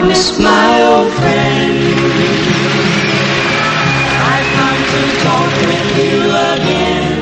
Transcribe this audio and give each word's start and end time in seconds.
Darkness, 0.00 0.38
my 0.38 0.82
old 0.82 1.12
friend. 1.12 1.78
I've 4.32 4.48
come 4.56 4.82
to 4.92 5.02
talk 5.24 5.52
with 5.68 5.90
you 5.98 6.18
again. 6.54 7.18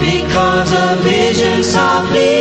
Because 0.00 0.72
a 0.72 0.96
vision 1.02 1.62
softly 1.62 2.33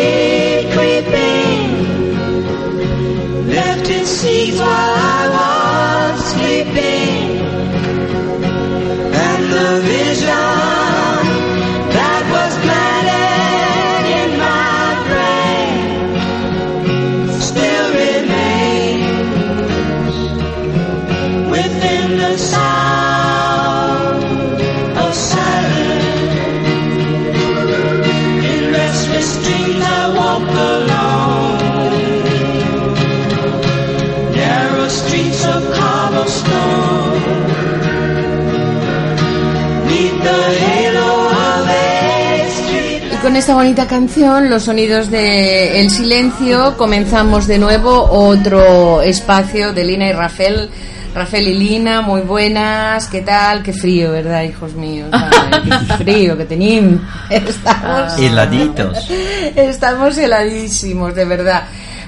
con 43.23 43.37
esta 43.37 43.53
bonita 43.53 43.87
canción, 43.87 44.49
los 44.49 44.63
sonidos 44.63 45.09
de 45.09 45.79
El 45.79 45.89
Silencio, 45.89 46.75
comenzamos 46.75 47.47
de 47.47 47.57
nuevo 47.57 48.03
otro 48.11 49.01
espacio 49.01 49.71
de 49.71 49.85
Lina 49.85 50.09
y 50.09 50.11
Rafael. 50.11 50.69
Rafael 51.15 51.47
y 51.47 51.53
Lina, 51.53 52.01
muy 52.01 52.19
buenas, 52.19 53.07
¿qué 53.07 53.21
tal? 53.21 53.63
Qué 53.63 53.71
frío, 53.71 54.11
¿verdad, 54.11 54.43
hijos 54.43 54.73
míos? 54.73 55.07
Ay, 55.13 55.61
qué 55.63 55.95
frío 55.95 56.37
que 56.37 56.43
tenemos. 56.43 57.01
Estamos, 57.29 58.19
Heladitos. 58.19 59.09
estamos 59.55 60.17
heladísimos, 60.17 61.15
de 61.15 61.23
verdad. 61.23 61.63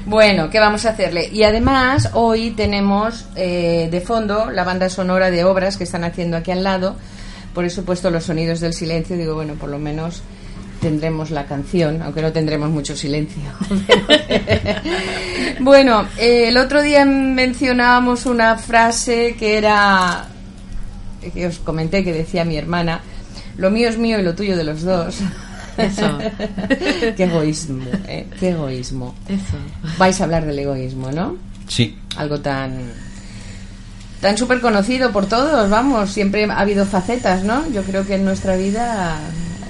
Bueno, 0.06 0.50
¿qué 0.50 0.60
vamos 0.60 0.86
a 0.86 0.90
hacerle? 0.90 1.30
Y 1.32 1.44
además, 1.44 2.10
hoy 2.12 2.52
tenemos 2.52 3.26
eh, 3.38 3.88
de 3.90 4.02
fondo 4.02 4.52
la 4.52 4.66
banda 4.66 4.90
sonora 4.90 5.32
de 5.32 5.46
obras 5.46 5.78
que 5.78 5.86
están 5.86 6.04
haciendo 6.04 6.36
aquí 6.36 6.52
al 6.52 6.66
lado. 6.66 6.98
Por 7.54 7.64
eso 7.64 7.82
he 7.82 7.84
puesto 7.86 8.12
los 8.12 8.26
sonidos 8.26 8.60
del 8.60 8.74
silencio. 8.74 9.16
Digo, 9.16 9.34
bueno, 9.34 9.54
por 9.54 9.70
lo 9.70 9.80
menos 9.80 10.22
tendremos 10.86 11.32
la 11.32 11.48
canción, 11.48 12.04
aunque 12.04 12.22
no 12.22 12.32
tendremos 12.32 12.70
mucho 12.70 12.96
silencio. 12.96 13.42
bueno, 15.62 16.06
eh, 16.20 16.50
el 16.50 16.58
otro 16.58 16.84
día 16.84 17.04
mencionábamos 17.06 18.28
una 18.28 18.56
frase 18.60 19.36
que 19.36 19.58
era, 19.58 20.28
que 21.34 21.48
os 21.48 21.58
comenté 21.58 22.04
que 22.04 22.14
decía 22.14 22.46
mi 22.46 22.56
hermana, 22.56 23.02
lo 23.58 23.72
mío 23.72 23.90
es 23.90 23.98
mío 23.98 24.20
y 24.20 24.22
lo 24.22 24.36
tuyo 24.36 24.56
de 24.56 24.64
los 24.64 24.84
dos. 24.84 25.18
Eso. 25.76 26.20
Qué 27.18 27.24
egoísmo, 27.24 27.84
¿eh? 28.08 28.28
Qué 28.40 28.50
egoísmo. 28.50 29.16
Eso. 29.28 29.58
Vais 29.98 30.22
a 30.22 30.26
hablar 30.26 30.46
del 30.46 30.60
egoísmo, 30.60 31.12
¿no? 31.12 31.36
Sí, 31.68 31.98
Algo 32.16 32.42
tan 32.42 32.92
tan 34.22 34.38
súper 34.38 34.62
conocido 34.62 35.12
por 35.12 35.26
todos, 35.26 35.68
vamos, 35.70 36.12
siempre 36.12 36.46
ha 36.46 36.60
habido 36.60 36.86
facetas, 36.86 37.44
¿no? 37.44 37.68
Yo 37.72 37.82
creo 37.82 38.06
que 38.06 38.16
en 38.16 38.26
nuestra 38.26 38.56
vida 38.56 39.20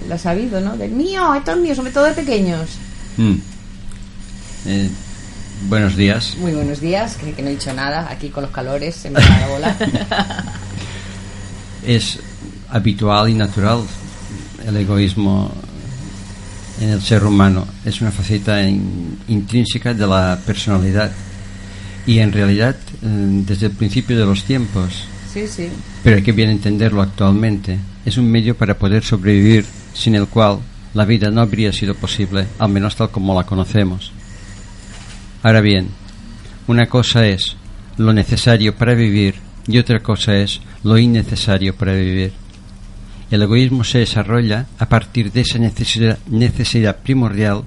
las 0.07 0.25
ha 0.25 0.31
habido, 0.31 0.59
¿no? 0.61 0.75
Del 0.77 0.91
mío, 0.91 1.33
esto 1.35 1.51
es 1.51 1.57
mío, 1.57 1.75
sobre 1.75 1.91
todo 1.91 2.05
de 2.05 2.13
pequeños. 2.13 2.69
Mm. 3.17 3.33
Eh, 4.67 4.89
buenos 5.69 5.95
días. 5.95 6.35
Muy 6.39 6.51
buenos 6.53 6.79
días, 6.81 7.15
que, 7.15 7.31
que 7.33 7.41
no 7.41 7.49
he 7.49 7.51
dicho 7.51 7.73
nada, 7.73 8.07
aquí 8.09 8.29
con 8.29 8.43
los 8.43 8.51
calores 8.51 8.95
se 8.95 9.09
me 9.09 9.19
va 9.19 9.39
la 9.39 9.47
bola. 9.47 9.75
Es 11.85 12.17
habitual 12.69 13.29
y 13.29 13.33
natural 13.35 13.83
el 14.67 14.75
egoísmo 14.77 15.51
en 16.81 16.89
el 16.89 17.01
ser 17.01 17.23
humano. 17.23 17.65
Es 17.85 18.01
una 18.01 18.11
faceta 18.11 18.61
in- 18.63 19.19
intrínseca 19.27 19.93
de 19.93 20.07
la 20.07 20.39
personalidad. 20.45 21.11
Y 22.07 22.19
en 22.19 22.31
realidad, 22.31 22.75
eh, 22.75 23.43
desde 23.45 23.67
el 23.67 23.73
principio 23.73 24.17
de 24.17 24.25
los 24.25 24.43
tiempos, 24.45 25.03
Pero 26.03 26.15
hay 26.15 26.23
que 26.23 26.31
bien 26.31 26.49
entenderlo 26.49 27.01
actualmente, 27.01 27.77
es 28.05 28.17
un 28.17 28.31
medio 28.31 28.55
para 28.55 28.77
poder 28.77 29.03
sobrevivir 29.03 29.65
sin 29.93 30.15
el 30.15 30.27
cual 30.27 30.59
la 30.93 31.03
vida 31.03 31.29
no 31.29 31.41
habría 31.41 31.73
sido 31.73 31.93
posible, 31.93 32.47
al 32.57 32.69
menos 32.69 32.95
tal 32.95 33.09
como 33.09 33.35
la 33.35 33.45
conocemos. 33.45 34.13
Ahora 35.43 35.61
bien, 35.61 35.89
una 36.67 36.87
cosa 36.87 37.27
es 37.27 37.57
lo 37.97 38.13
necesario 38.13 38.75
para 38.75 38.95
vivir 38.95 39.35
y 39.67 39.77
otra 39.77 39.99
cosa 39.99 40.37
es 40.37 40.61
lo 40.83 40.97
innecesario 40.97 41.75
para 41.75 41.93
vivir. 41.93 42.31
El 43.29 43.41
egoísmo 43.41 43.83
se 43.83 43.99
desarrolla 43.99 44.67
a 44.79 44.87
partir 44.87 45.31
de 45.31 45.41
esa 45.41 45.59
necesidad, 45.59 46.19
necesidad 46.27 46.97
primordial, 46.97 47.63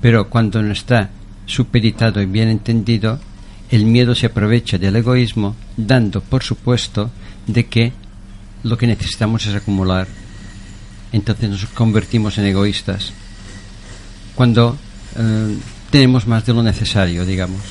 pero 0.00 0.28
cuando 0.28 0.62
no 0.62 0.72
está 0.72 1.10
superitado 1.46 2.20
y 2.22 2.26
bien 2.26 2.48
entendido, 2.48 3.18
el 3.70 3.84
miedo 3.84 4.14
se 4.14 4.26
aprovecha 4.26 4.78
del 4.78 4.96
egoísmo, 4.96 5.56
dando 5.76 6.20
por 6.20 6.42
supuesto 6.42 7.10
de 7.46 7.66
que 7.66 7.92
lo 8.62 8.76
que 8.78 8.86
necesitamos 8.86 9.46
es 9.46 9.54
acumular. 9.54 10.08
Entonces 11.12 11.48
nos 11.50 11.64
convertimos 11.66 12.38
en 12.38 12.46
egoístas. 12.46 13.12
Cuando 14.34 14.76
eh, 15.16 15.56
tenemos 15.90 16.26
más 16.26 16.44
de 16.46 16.54
lo 16.54 16.62
necesario, 16.62 17.24
digamos. 17.24 17.62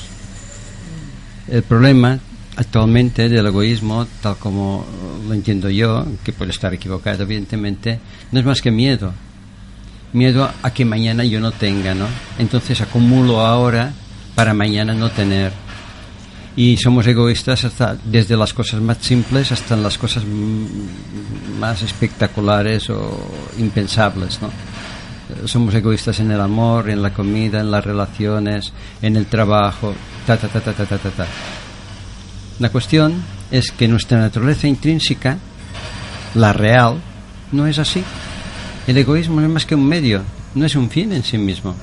El 1.48 1.64
problema 1.64 2.20
actualmente 2.58 3.30
del 3.30 3.46
egoísmo, 3.46 4.08
tal 4.22 4.38
como 4.38 4.86
lo 5.28 5.34
entiendo 5.34 5.70
yo, 5.70 6.06
que 6.24 6.34
puede 6.34 6.52
estar 6.52 6.74
equivocado 6.74 7.24
evidentemente, 7.24 8.00
no 8.32 8.40
es 8.40 8.46
más 8.46 8.62
que 8.62 8.72
miedo. 8.72 9.14
Miedo 10.14 10.50
a 10.62 10.74
que 10.74 10.86
mañana 10.86 11.24
yo 11.24 11.40
no 11.40 11.52
tenga, 11.52 11.94
¿no? 11.94 12.08
Entonces 12.40 12.82
acumulo 12.82 13.42
ahora 13.42 13.94
para 14.36 14.54
mañana 14.54 14.94
no 14.94 15.10
tener. 15.12 15.52
Y 16.58 16.76
somos 16.76 17.08
egoístas 17.08 17.64
hasta 17.64 17.96
desde 18.04 18.36
las 18.36 18.54
cosas 18.54 18.82
más 18.82 18.98
simples 18.98 19.54
hasta 19.54 19.78
las 19.78 19.98
cosas 19.98 20.24
más 21.60 21.82
espectaculares 21.84 22.90
o 22.90 23.18
impensables, 23.58 24.42
¿no? 24.42 24.50
somos 25.46 25.74
egoístas 25.74 26.20
en 26.20 26.32
el 26.32 26.42
amor, 26.42 26.90
en 26.90 27.02
la 27.02 27.14
comida, 27.14 27.60
en 27.60 27.72
las 27.72 27.86
relaciones, 27.86 28.72
en 29.02 29.16
el 29.16 29.26
trabajo, 29.26 29.94
ta 30.26 30.38
ta 30.38 30.48
ta 30.48 30.60
ta 30.60 30.74
ta 30.74 30.86
ta 30.86 30.98
ta. 30.98 31.10
ta. 31.10 31.28
La 32.60 32.70
cuestión 32.70 33.22
es 33.52 33.72
que 33.72 33.88
nuestra 33.88 34.20
naturaleza 34.20 34.68
intrínseca, 34.68 35.38
la 36.34 36.54
real, 36.54 36.98
no 37.52 37.68
es 37.68 37.78
así. 37.78 38.04
El 38.88 38.98
egoísmo 38.98 39.40
no 39.40 39.48
es 39.48 39.54
más 39.54 39.66
que 39.66 39.76
un 39.76 39.86
medio, 39.86 40.22
no 40.56 40.66
es 40.66 40.76
un 40.76 40.90
fin 40.90 41.12
en 41.14 41.24
sí 41.24 41.38
mismo. 41.38 41.76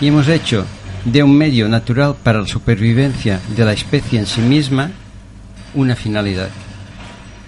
Y 0.00 0.06
hemos 0.06 0.28
hecho 0.28 0.64
de 1.04 1.22
un 1.22 1.36
medio 1.36 1.68
natural 1.68 2.16
para 2.22 2.40
la 2.40 2.46
supervivencia 2.46 3.40
de 3.56 3.64
la 3.64 3.72
especie 3.72 4.18
en 4.18 4.26
sí 4.26 4.40
misma 4.40 4.90
una 5.74 5.96
finalidad. 5.96 6.50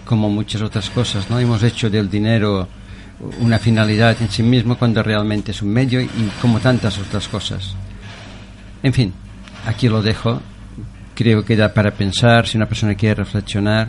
Como 0.04 0.30
muchas 0.30 0.62
otras 0.62 0.90
cosas, 0.90 1.28
¿no? 1.30 1.38
Hemos 1.38 1.62
hecho 1.62 1.90
del 1.90 2.10
dinero 2.10 2.68
una 3.40 3.58
finalidad 3.58 4.16
en 4.20 4.30
sí 4.30 4.42
mismo 4.42 4.76
cuando 4.76 5.02
realmente 5.02 5.52
es 5.52 5.62
un 5.62 5.68
medio 5.68 6.00
y 6.00 6.08
como 6.40 6.58
tantas 6.60 6.98
otras 6.98 7.28
cosas. 7.28 7.74
En 8.82 8.92
fin, 8.92 9.12
aquí 9.66 9.88
lo 9.88 10.02
dejo 10.02 10.40
creo 11.14 11.44
que 11.44 11.56
da 11.56 11.72
para 11.72 11.90
pensar 11.90 12.46
si 12.46 12.56
una 12.56 12.66
persona 12.66 12.94
quiere 12.94 13.16
reflexionar 13.16 13.88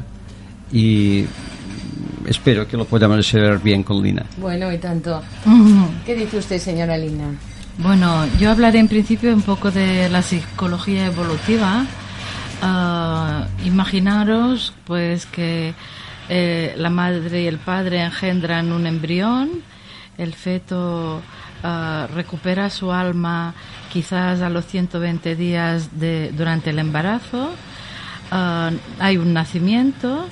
y 0.71 1.25
espero 2.27 2.67
que 2.67 2.77
lo 2.77 2.85
podamos 2.85 3.19
hacer 3.19 3.59
bien 3.59 3.83
con 3.83 4.01
Lina. 4.01 4.25
Bueno, 4.37 4.71
y 4.71 4.77
tanto. 4.77 5.21
¿Qué 6.05 6.15
dice 6.15 6.37
usted, 6.37 6.59
señora 6.59 6.97
Lina? 6.97 7.31
Bueno, 7.79 8.27
yo 8.39 8.51
hablaré 8.51 8.77
en 8.77 8.87
principio 8.87 9.33
un 9.33 9.41
poco 9.41 9.71
de 9.71 10.07
la 10.07 10.21
psicología 10.21 11.07
evolutiva. 11.07 11.85
Ah, 12.61 13.47
imaginaros, 13.65 14.75
pues, 14.85 15.25
que 15.25 15.73
eh, 16.29 16.75
la 16.77 16.91
madre 16.91 17.41
y 17.41 17.47
el 17.47 17.57
padre 17.57 18.03
engendran 18.03 18.71
un 18.71 18.85
embrión, 18.85 19.49
el 20.19 20.33
feto 20.33 21.21
ah, 21.63 22.07
recupera 22.13 22.69
su 22.69 22.91
alma 22.91 23.55
quizás 23.91 24.41
a 24.41 24.49
los 24.49 24.67
120 24.67 25.35
días 25.35 25.99
de, 25.99 26.31
durante 26.31 26.69
el 26.69 26.77
embarazo, 26.77 27.49
ah, 28.29 28.69
hay 28.99 29.17
un 29.17 29.33
nacimiento, 29.33 30.27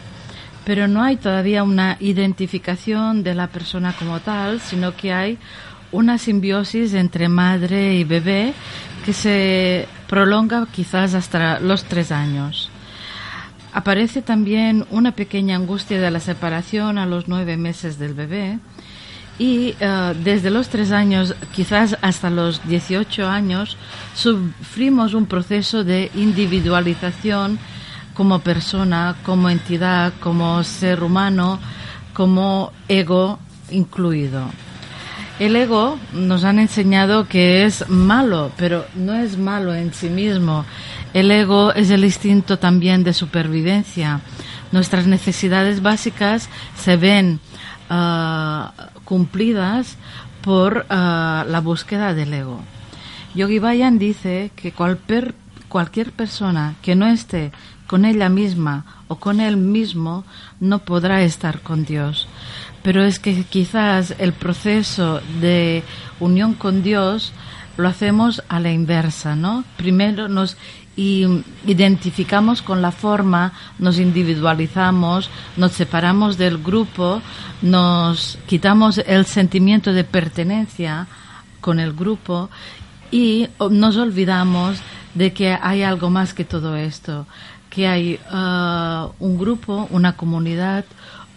pero 0.63 0.87
no 0.87 1.01
hay 1.01 1.17
todavía 1.17 1.63
una 1.63 1.97
identificación 1.99 3.23
de 3.23 3.33
la 3.33 3.47
persona 3.47 3.93
como 3.97 4.19
tal, 4.19 4.61
sino 4.61 4.95
que 4.95 5.11
hay 5.11 5.39
una 5.91 6.17
simbiosis 6.17 6.93
entre 6.93 7.29
madre 7.29 7.95
y 7.95 8.03
bebé 8.03 8.53
que 9.05 9.13
se 9.13 9.87
prolonga 10.07 10.67
quizás 10.71 11.13
hasta 11.13 11.59
los 11.59 11.83
tres 11.85 12.11
años. 12.11 12.69
Aparece 13.73 14.21
también 14.21 14.85
una 14.91 15.13
pequeña 15.13 15.55
angustia 15.55 15.99
de 15.99 16.11
la 16.11 16.19
separación 16.19 16.97
a 16.97 17.05
los 17.05 17.27
nueve 17.27 17.57
meses 17.57 17.97
del 17.97 18.13
bebé 18.13 18.59
y 19.39 19.75
eh, 19.79 20.13
desde 20.23 20.51
los 20.51 20.69
tres 20.69 20.91
años, 20.91 21.33
quizás 21.55 21.97
hasta 22.01 22.29
los 22.29 22.61
18 22.67 23.27
años, 23.27 23.77
sufrimos 24.13 25.13
un 25.13 25.25
proceso 25.25 25.83
de 25.83 26.11
individualización 26.15 27.57
como 28.13 28.39
persona, 28.39 29.15
como 29.23 29.49
entidad, 29.49 30.13
como 30.19 30.63
ser 30.63 31.01
humano, 31.01 31.59
como 32.13 32.71
ego 32.87 33.39
incluido. 33.71 34.51
El 35.41 35.55
ego 35.55 35.97
nos 36.13 36.43
han 36.43 36.59
enseñado 36.59 37.27
que 37.27 37.65
es 37.65 37.89
malo, 37.89 38.51
pero 38.57 38.85
no 38.93 39.15
es 39.15 39.39
malo 39.39 39.73
en 39.73 39.91
sí 39.91 40.07
mismo. 40.07 40.65
El 41.15 41.31
ego 41.31 41.73
es 41.73 41.89
el 41.89 42.05
instinto 42.05 42.59
también 42.59 43.03
de 43.03 43.11
supervivencia. 43.11 44.21
Nuestras 44.71 45.07
necesidades 45.07 45.81
básicas 45.81 46.47
se 46.77 46.95
ven 46.95 47.39
ah, 47.89 48.71
cumplidas 49.03 49.97
por 50.43 50.85
ah, 50.91 51.43
la 51.47 51.59
búsqueda 51.59 52.13
del 52.13 52.35
ego. 52.35 52.59
Yogi 53.33 53.57
Bayan 53.57 53.97
dice 53.97 54.51
que 54.55 54.71
cualquier, 54.71 55.33
cualquier 55.69 56.11
persona 56.11 56.75
que 56.83 56.95
no 56.95 57.07
esté 57.07 57.51
con 57.87 58.05
ella 58.05 58.29
misma 58.29 58.85
o 59.07 59.15
con 59.15 59.41
él 59.41 59.57
mismo 59.57 60.23
no 60.59 60.85
podrá 60.85 61.23
estar 61.23 61.61
con 61.61 61.83
Dios. 61.83 62.27
Pero 62.83 63.03
es 63.03 63.19
que 63.19 63.43
quizás 63.43 64.15
el 64.17 64.33
proceso 64.33 65.21
de 65.39 65.83
unión 66.19 66.53
con 66.53 66.83
Dios 66.83 67.33
lo 67.77 67.87
hacemos 67.87 68.43
a 68.49 68.59
la 68.59 68.71
inversa, 68.71 69.35
¿no? 69.35 69.63
Primero 69.77 70.27
nos 70.27 70.57
identificamos 70.95 72.61
con 72.61 72.81
la 72.81 72.91
forma, 72.91 73.53
nos 73.79 73.97
individualizamos, 73.97 75.29
nos 75.57 75.71
separamos 75.71 76.37
del 76.37 76.57
grupo, 76.57 77.21
nos 77.61 78.37
quitamos 78.45 78.97
el 78.99 79.25
sentimiento 79.25 79.93
de 79.93 80.03
pertenencia 80.03 81.07
con 81.61 81.79
el 81.79 81.93
grupo 81.93 82.49
y 83.09 83.47
nos 83.69 83.97
olvidamos 83.97 84.79
de 85.13 85.33
que 85.33 85.57
hay 85.59 85.83
algo 85.83 86.09
más 86.09 86.33
que 86.33 86.45
todo 86.45 86.75
esto, 86.75 87.25
que 87.69 87.87
hay 87.87 88.19
uh, 88.31 89.11
un 89.19 89.37
grupo, 89.37 89.87
una 89.91 90.15
comunidad, 90.15 90.85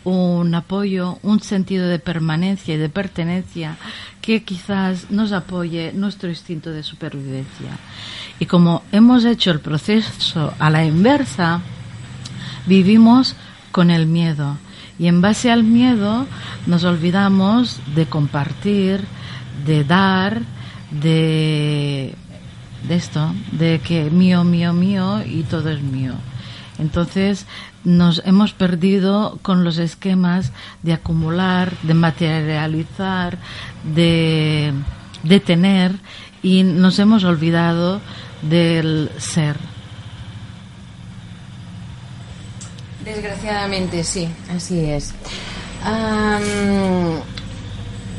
un 0.04 0.54
apoyo, 0.54 1.18
un 1.22 1.40
sentido 1.40 1.88
de 1.88 1.98
permanencia 1.98 2.74
y 2.74 2.78
de 2.78 2.88
pertenencia 2.88 3.76
que 4.20 4.42
quizás 4.42 5.10
nos 5.10 5.32
apoye 5.32 5.92
nuestro 5.92 6.28
instinto 6.28 6.70
de 6.70 6.82
supervivencia. 6.82 7.78
Y 8.38 8.46
como 8.46 8.82
hemos 8.92 9.24
hecho 9.24 9.50
el 9.50 9.60
proceso 9.60 10.54
a 10.58 10.70
la 10.70 10.84
inversa, 10.84 11.60
vivimos 12.66 13.36
con 13.72 13.90
el 13.90 14.06
miedo. 14.06 14.56
Y 14.98 15.08
en 15.08 15.20
base 15.20 15.50
al 15.50 15.64
miedo 15.64 16.26
nos 16.66 16.84
olvidamos 16.84 17.80
de 17.94 18.06
compartir, 18.06 19.04
de 19.66 19.84
dar, 19.84 20.42
de 20.90 22.14
esto, 22.88 23.34
de 23.52 23.80
que 23.80 24.10
mío, 24.10 24.44
mío, 24.44 24.72
mío 24.72 25.22
y 25.24 25.42
todo 25.42 25.70
es 25.70 25.82
mío. 25.82 26.14
Entonces 26.78 27.46
nos 27.84 28.22
hemos 28.24 28.52
perdido 28.52 29.38
con 29.42 29.62
los 29.62 29.78
esquemas 29.78 30.52
de 30.82 30.94
acumular, 30.94 31.72
de 31.82 31.94
materializar, 31.94 33.38
de, 33.94 34.72
de 35.22 35.40
tener 35.40 35.92
y 36.42 36.62
nos 36.62 36.98
hemos 36.98 37.24
olvidado 37.24 38.00
del 38.42 39.10
ser. 39.18 39.56
Desgraciadamente 43.04 44.02
sí, 44.02 44.28
así 44.54 44.80
es. 44.80 45.14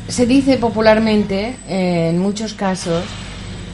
se 0.08 0.26
dice 0.26 0.58
popularmente, 0.58 1.56
en 1.66 2.18
muchos 2.18 2.54
casos, 2.54 3.04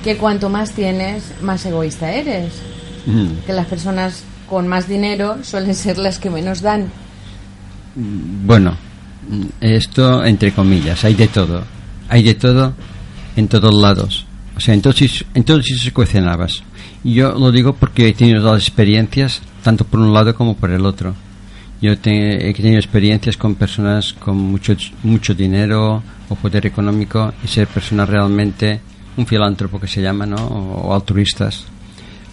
que 0.03 0.17
cuanto 0.17 0.49
más 0.49 0.73
tienes, 0.73 1.41
más 1.43 1.65
egoísta 1.67 2.13
eres. 2.13 2.55
Mm. 3.05 3.45
Que 3.47 3.53
las 3.53 3.67
personas 3.67 4.25
con 4.53 4.69
más 4.69 4.87
dinero 4.87 5.39
suelen 5.43 5.75
ser 5.75 5.97
las 5.97 6.19
que 6.19 6.29
menos 6.29 6.61
dan. 6.61 6.93
Bueno, 7.95 8.77
esto 9.63 10.23
entre 10.27 10.53
comillas, 10.53 11.07
hay 11.07 11.15
de 11.15 11.27
todo. 11.29 11.65
Hay 12.11 12.23
de 12.23 12.35
todo 12.35 12.75
en 13.35 13.49
todos 13.49 13.73
lados. 13.73 14.27
O 14.55 14.61
sea, 14.61 14.75
entonces, 14.75 15.25
entonces 15.33 15.81
se 15.81 15.91
cuecen 15.91 16.29
habas. 16.29 16.63
Yo 17.03 17.33
lo 17.33 17.51
digo 17.51 17.73
porque 17.73 18.09
he 18.09 18.13
tenido 18.13 18.53
las 18.53 18.69
experiencias, 18.69 19.41
tanto 19.65 19.87
por 19.87 20.01
un 20.01 20.13
lado 20.13 20.35
como 20.35 20.55
por 20.55 20.71
el 20.71 20.85
otro. 20.85 21.15
Yo 21.81 21.93
he 21.93 21.97
tenido 21.97 22.77
experiencias 22.77 23.39
con 23.39 23.55
personas 23.55 24.13
con 24.13 24.37
mucho, 24.37 24.77
mucho 25.03 25.35
dinero 25.35 26.03
o 26.29 26.35
poder 26.35 26.67
económico 26.67 27.33
y 27.43 27.49
ser 27.49 27.69
personas 27.69 28.07
realmente 28.07 28.83
un 29.17 29.27
filántropo 29.27 29.81
que 29.81 29.89
se 29.89 30.03
llama, 30.03 30.27
¿no? 30.27 30.37
o, 30.37 30.93
altruistas, 30.93 31.65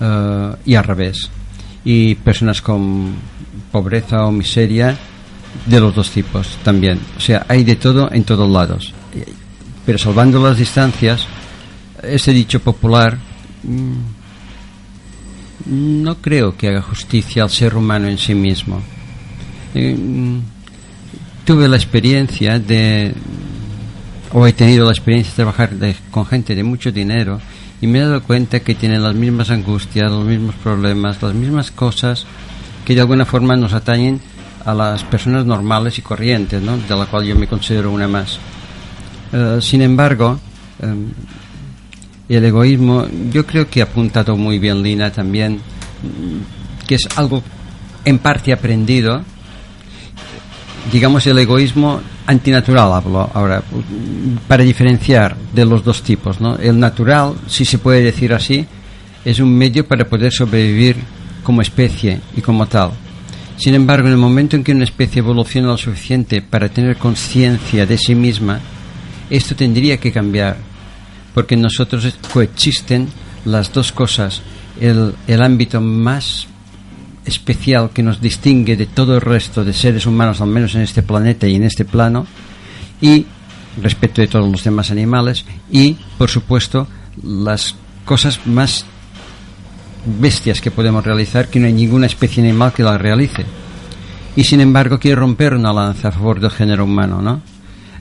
uh, 0.02 0.58
y 0.66 0.76
al 0.76 0.84
revés. 0.84 1.30
Y 1.92 2.14
personas 2.14 2.62
con 2.62 3.16
pobreza 3.72 4.28
o 4.28 4.32
miseria 4.32 4.96
de 5.66 5.80
los 5.80 5.96
dos 5.96 6.12
tipos 6.12 6.60
también. 6.64 7.00
O 7.18 7.20
sea, 7.20 7.48
hay 7.48 7.64
de 7.64 7.78
todo 7.78 8.12
en 8.12 8.24
todos 8.26 8.48
lados. 8.48 8.94
Pero 9.88 9.98
salvando 9.98 10.44
las 10.44 10.58
distancias, 10.58 11.26
ese 12.04 12.32
dicho 12.32 12.60
popular 12.60 13.18
mm, 13.64 14.20
no 15.66 16.16
creo 16.22 16.56
que 16.56 16.68
haga 16.68 16.84
justicia 16.84 17.42
al 17.42 17.50
ser 17.50 17.76
humano 17.76 18.08
en 18.08 18.20
sí 18.20 18.36
mismo. 18.36 18.82
Eh, 19.74 19.96
mm, 19.98 20.42
tuve 21.44 21.68
la 21.68 21.78
experiencia 21.78 22.60
de, 22.60 23.16
o 24.32 24.46
he 24.46 24.54
tenido 24.54 24.86
la 24.86 24.92
experiencia 24.92 25.32
de 25.32 25.36
trabajar 25.38 25.72
con 26.12 26.28
gente 26.28 26.54
de 26.54 26.64
mucho 26.64 26.92
dinero 26.92 27.42
y 27.82 27.88
me 27.88 28.00
he 28.00 28.02
dado 28.02 28.22
cuenta 28.24 28.60
que 28.60 28.76
tienen 28.76 29.04
las 29.04 29.16
mismas 29.16 29.50
angustias, 29.50 30.12
los 30.12 30.26
mismos 30.26 30.56
problemas, 30.56 31.22
las 31.22 31.34
mismas 31.34 31.72
cosas 31.72 32.26
que 32.86 32.96
de 32.96 33.02
alguna 33.02 33.26
forma 33.26 33.56
nos 33.56 33.74
atañen 33.74 34.20
a 34.66 34.74
las 34.74 35.04
personas 35.04 35.46
normales 35.46 35.98
y 35.98 36.02
corrientes, 36.02 36.62
¿no? 36.62 36.78
de 36.78 36.96
la 36.96 37.06
cual 37.06 37.26
yo 37.26 37.36
me 37.36 37.48
considero 37.48 37.92
una 37.92 38.08
más. 38.08 38.40
Eh, 39.32 39.60
sin 39.62 39.82
embargo, 39.82 40.40
eh, 40.82 40.96
el 42.30 42.46
egoísmo, 42.46 43.08
yo 43.32 43.46
creo 43.46 43.70
que 43.70 43.82
ha 43.82 43.86
apuntado 43.86 44.36
muy 44.36 44.60
bien 44.60 44.84
Lina 44.84 45.12
también, 45.12 45.60
que 46.86 46.96
es 46.96 47.08
algo 47.16 47.42
en 48.06 48.20
parte 48.20 48.54
aprendido, 48.54 49.22
digamos 50.92 51.26
el 51.28 51.40
egoísmo 51.40 52.02
antinatural 52.30 52.94
hablo 52.94 53.28
ahora 53.34 53.64
para 54.48 54.64
diferenciar 54.64 55.36
de 55.52 55.66
los 55.66 55.84
dos 55.84 56.04
tipos 56.04 56.40
¿no? 56.40 56.58
el 56.58 56.80
natural 56.80 57.34
si 57.48 57.66
se 57.66 57.80
puede 57.80 58.04
decir 58.04 58.34
así 58.34 58.68
es 59.26 59.40
un 59.40 59.58
medio 59.58 59.88
para 59.88 60.06
poder 60.06 60.32
sobrevivir 60.32 60.96
como 61.44 61.64
especie 61.64 62.22
y 62.38 62.42
como 62.42 62.68
tal 62.68 62.92
sin 63.58 63.74
embargo 63.74 64.08
en 64.08 64.14
el 64.14 64.20
momento 64.20 64.56
en 64.56 64.64
que 64.64 64.74
una 64.74 64.84
especie 64.84 65.22
evoluciona 65.22 65.70
lo 65.70 65.78
suficiente 65.78 66.44
para 66.44 66.70
tener 66.70 66.98
conciencia 66.98 67.88
de 67.88 67.98
sí 67.98 68.14
misma 68.14 68.60
esto 69.32 69.56
tendría 69.56 69.98
que 69.98 70.12
cambiar 70.12 70.58
porque 71.34 71.56
en 71.56 71.64
nosotros 71.64 72.14
coexisten 72.32 73.08
las 73.46 73.74
dos 73.74 73.92
cosas 73.92 74.44
el, 74.80 75.16
el 75.26 75.42
ámbito 75.42 75.82
más 75.82 76.48
especial 77.26 77.92
que 77.92 78.04
nos 78.04 78.22
distingue 78.22 78.76
de 78.76 78.86
todo 78.86 79.16
el 79.16 79.22
resto 79.22 79.64
de 79.64 79.74
seres 79.74 80.06
humanos, 80.06 80.42
al 80.42 80.50
menos 80.50 80.76
en 80.76 80.82
este 80.82 81.04
planeta 81.04 81.48
y 81.48 81.56
en 81.56 81.64
este 81.64 81.86
plano, 81.86 82.26
y 83.02 83.26
respecto 83.82 84.22
de 84.22 84.28
todos 84.28 84.50
los 84.50 84.64
demás 84.64 84.92
animales, 84.92 85.46
y 85.72 85.98
por 86.18 86.30
supuesto 86.30 86.88
las 87.24 87.76
cosas 88.06 88.46
más 88.46 88.86
bestias 90.06 90.62
que 90.62 90.72
podemos 90.72 91.04
realizar 91.04 91.50
que 91.50 91.60
no 91.60 91.68
hay 91.68 91.74
ninguna 91.74 92.08
especie 92.08 92.44
animal 92.44 92.74
que 92.74 92.84
la 92.84 92.98
realice. 92.98 93.46
Y 94.36 94.44
sin 94.44 94.62
embargo 94.62 95.00
quiere 95.00 95.20
romper 95.20 95.54
una 95.54 95.74
lanza 95.74 96.10
a 96.10 96.12
favor 96.12 96.40
del 96.40 96.52
género 96.52 96.86
humano, 96.86 97.22
¿no? 97.22 97.42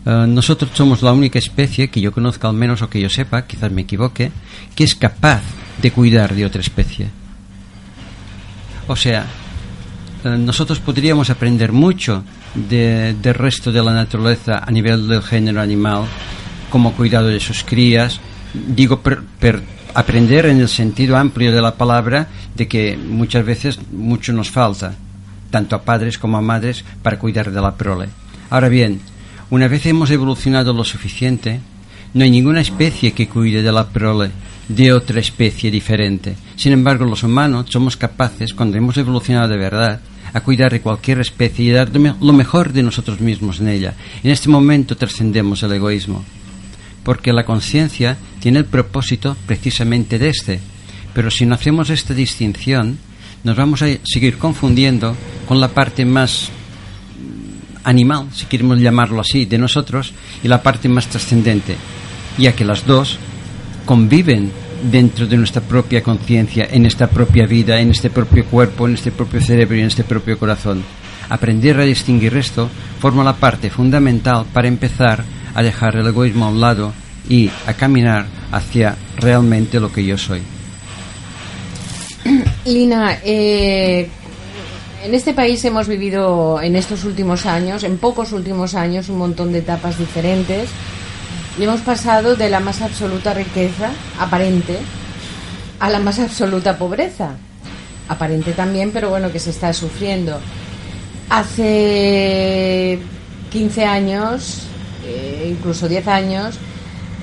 Eh, 0.06 0.26
nosotros 0.26 0.70
somos 0.74 1.02
la 1.02 1.12
única 1.12 1.38
especie 1.38 1.88
que 1.88 2.00
yo 2.00 2.12
conozca 2.12 2.48
al 2.48 2.54
menos 2.54 2.82
o 2.82 2.88
que 2.88 3.00
yo 3.00 3.10
sepa, 3.10 3.46
quizás 3.46 3.72
me 3.72 3.82
equivoque, 3.82 4.30
que 4.74 4.84
es 4.84 4.94
capaz 4.94 5.42
de 5.82 5.90
cuidar 5.90 6.34
de 6.34 6.46
otra 6.46 6.60
especie. 6.60 7.08
O 8.88 8.96
sea, 8.96 9.26
eh, 10.24 10.28
nosotros 10.36 10.80
podríamos 10.80 11.30
aprender 11.30 11.72
mucho 11.72 12.24
de, 12.54 13.14
del 13.14 13.34
resto 13.34 13.70
de 13.70 13.82
la 13.82 13.92
naturaleza 13.92 14.64
a 14.66 14.70
nivel 14.70 15.06
del 15.06 15.22
género 15.22 15.60
animal, 15.60 16.04
como 16.70 16.94
cuidado 16.94 17.28
de 17.28 17.38
sus 17.38 17.62
crías, 17.62 18.20
digo 18.52 19.00
per 19.00 19.62
aprender 19.94 20.46
en 20.46 20.60
el 20.60 20.68
sentido 20.68 21.16
amplio 21.16 21.52
de 21.52 21.62
la 21.62 21.74
palabra 21.74 22.28
de 22.54 22.66
que 22.66 22.96
muchas 22.96 23.44
veces 23.44 23.78
mucho 23.92 24.32
nos 24.32 24.50
falta, 24.50 24.94
tanto 25.50 25.76
a 25.76 25.82
padres 25.82 26.18
como 26.18 26.38
a 26.38 26.42
madres, 26.42 26.84
para 27.02 27.18
cuidar 27.18 27.50
de 27.50 27.60
la 27.60 27.76
prole. 27.76 28.08
Ahora 28.50 28.68
bien, 28.68 29.00
una 29.50 29.68
vez 29.68 29.86
hemos 29.86 30.10
evolucionado 30.10 30.72
lo 30.72 30.84
suficiente, 30.84 31.60
no 32.14 32.24
hay 32.24 32.30
ninguna 32.30 32.60
especie 32.60 33.12
que 33.12 33.28
cuide 33.28 33.62
de 33.62 33.72
la 33.72 33.88
prole 33.88 34.30
de 34.68 34.92
otra 34.92 35.20
especie 35.20 35.70
diferente. 35.70 36.36
Sin 36.56 36.72
embargo, 36.72 37.04
los 37.04 37.22
humanos 37.22 37.66
somos 37.70 37.96
capaces, 37.96 38.52
cuando 38.52 38.76
hemos 38.76 38.96
evolucionado 38.96 39.48
de 39.48 39.56
verdad, 39.56 40.00
a 40.32 40.40
cuidar 40.40 40.70
de 40.72 40.80
cualquier 40.80 41.20
especie 41.20 41.64
y 41.64 41.70
dar 41.70 41.90
lo 41.94 42.32
mejor 42.32 42.72
de 42.72 42.82
nosotros 42.82 43.20
mismos 43.20 43.60
en 43.60 43.68
ella. 43.68 43.94
En 44.22 44.30
este 44.30 44.48
momento 44.48 44.96
trascendemos 44.96 45.62
el 45.62 45.72
egoísmo, 45.72 46.24
porque 47.02 47.32
la 47.32 47.44
conciencia 47.44 48.18
tiene 48.40 48.58
el 48.58 48.66
propósito 48.66 49.36
precisamente 49.46 50.18
de 50.18 50.28
este. 50.28 50.60
Pero 51.14 51.30
si 51.30 51.46
no 51.46 51.54
hacemos 51.54 51.88
esta 51.90 52.12
distinción, 52.12 52.98
nos 53.44 53.56
vamos 53.56 53.82
a 53.82 53.86
seguir 54.04 54.36
confundiendo 54.36 55.16
con 55.46 55.60
la 55.60 55.68
parte 55.68 56.04
más 56.04 56.50
animal, 57.84 58.28
si 58.34 58.44
queremos 58.46 58.78
llamarlo 58.78 59.20
así, 59.20 59.46
de 59.46 59.56
nosotros 59.56 60.12
y 60.44 60.48
la 60.48 60.62
parte 60.62 60.88
más 60.88 61.06
trascendente, 61.08 61.76
ya 62.36 62.54
que 62.54 62.64
las 62.64 62.84
dos 62.84 63.18
conviven 63.88 64.52
dentro 64.82 65.26
de 65.26 65.38
nuestra 65.38 65.62
propia 65.62 66.02
conciencia, 66.02 66.68
en 66.70 66.84
esta 66.84 67.06
propia 67.06 67.46
vida, 67.46 67.80
en 67.80 67.90
este 67.90 68.10
propio 68.10 68.44
cuerpo, 68.44 68.86
en 68.86 68.92
este 68.92 69.10
propio 69.10 69.40
cerebro 69.40 69.76
y 69.76 69.80
en 69.80 69.86
este 69.86 70.04
propio 70.04 70.38
corazón. 70.38 70.84
Aprender 71.30 71.80
a 71.80 71.84
distinguir 71.84 72.36
esto 72.36 72.68
forma 73.00 73.24
la 73.24 73.36
parte 73.36 73.70
fundamental 73.70 74.44
para 74.52 74.68
empezar 74.68 75.24
a 75.54 75.62
dejar 75.62 75.96
el 75.96 76.06
egoísmo 76.06 76.44
a 76.44 76.50
un 76.50 76.60
lado 76.60 76.92
y 77.30 77.50
a 77.66 77.72
caminar 77.72 78.26
hacia 78.52 78.94
realmente 79.16 79.80
lo 79.80 79.90
que 79.90 80.04
yo 80.04 80.18
soy. 80.18 80.42
Lina, 82.66 83.20
eh, 83.24 84.06
en 85.02 85.14
este 85.14 85.32
país 85.32 85.64
hemos 85.64 85.88
vivido 85.88 86.60
en 86.60 86.76
estos 86.76 87.04
últimos 87.04 87.46
años, 87.46 87.84
en 87.84 87.96
pocos 87.96 88.32
últimos 88.32 88.74
años, 88.74 89.08
un 89.08 89.16
montón 89.16 89.50
de 89.50 89.60
etapas 89.60 89.98
diferentes 89.98 90.68
y 91.58 91.64
hemos 91.64 91.80
pasado 91.80 92.36
de 92.36 92.50
la 92.50 92.60
más 92.60 92.82
absoluta 92.82 93.34
riqueza, 93.34 93.90
aparente, 94.18 94.78
a 95.80 95.90
la 95.90 95.98
más 95.98 96.20
absoluta 96.20 96.78
pobreza. 96.78 97.30
Aparente 98.08 98.52
también, 98.52 98.92
pero 98.92 99.10
bueno, 99.10 99.32
que 99.32 99.40
se 99.40 99.50
está 99.50 99.72
sufriendo. 99.72 100.38
Hace 101.28 103.00
15 103.50 103.84
años, 103.84 104.62
eh, 105.04 105.48
incluso 105.50 105.88
10 105.88 106.06
años, 106.06 106.58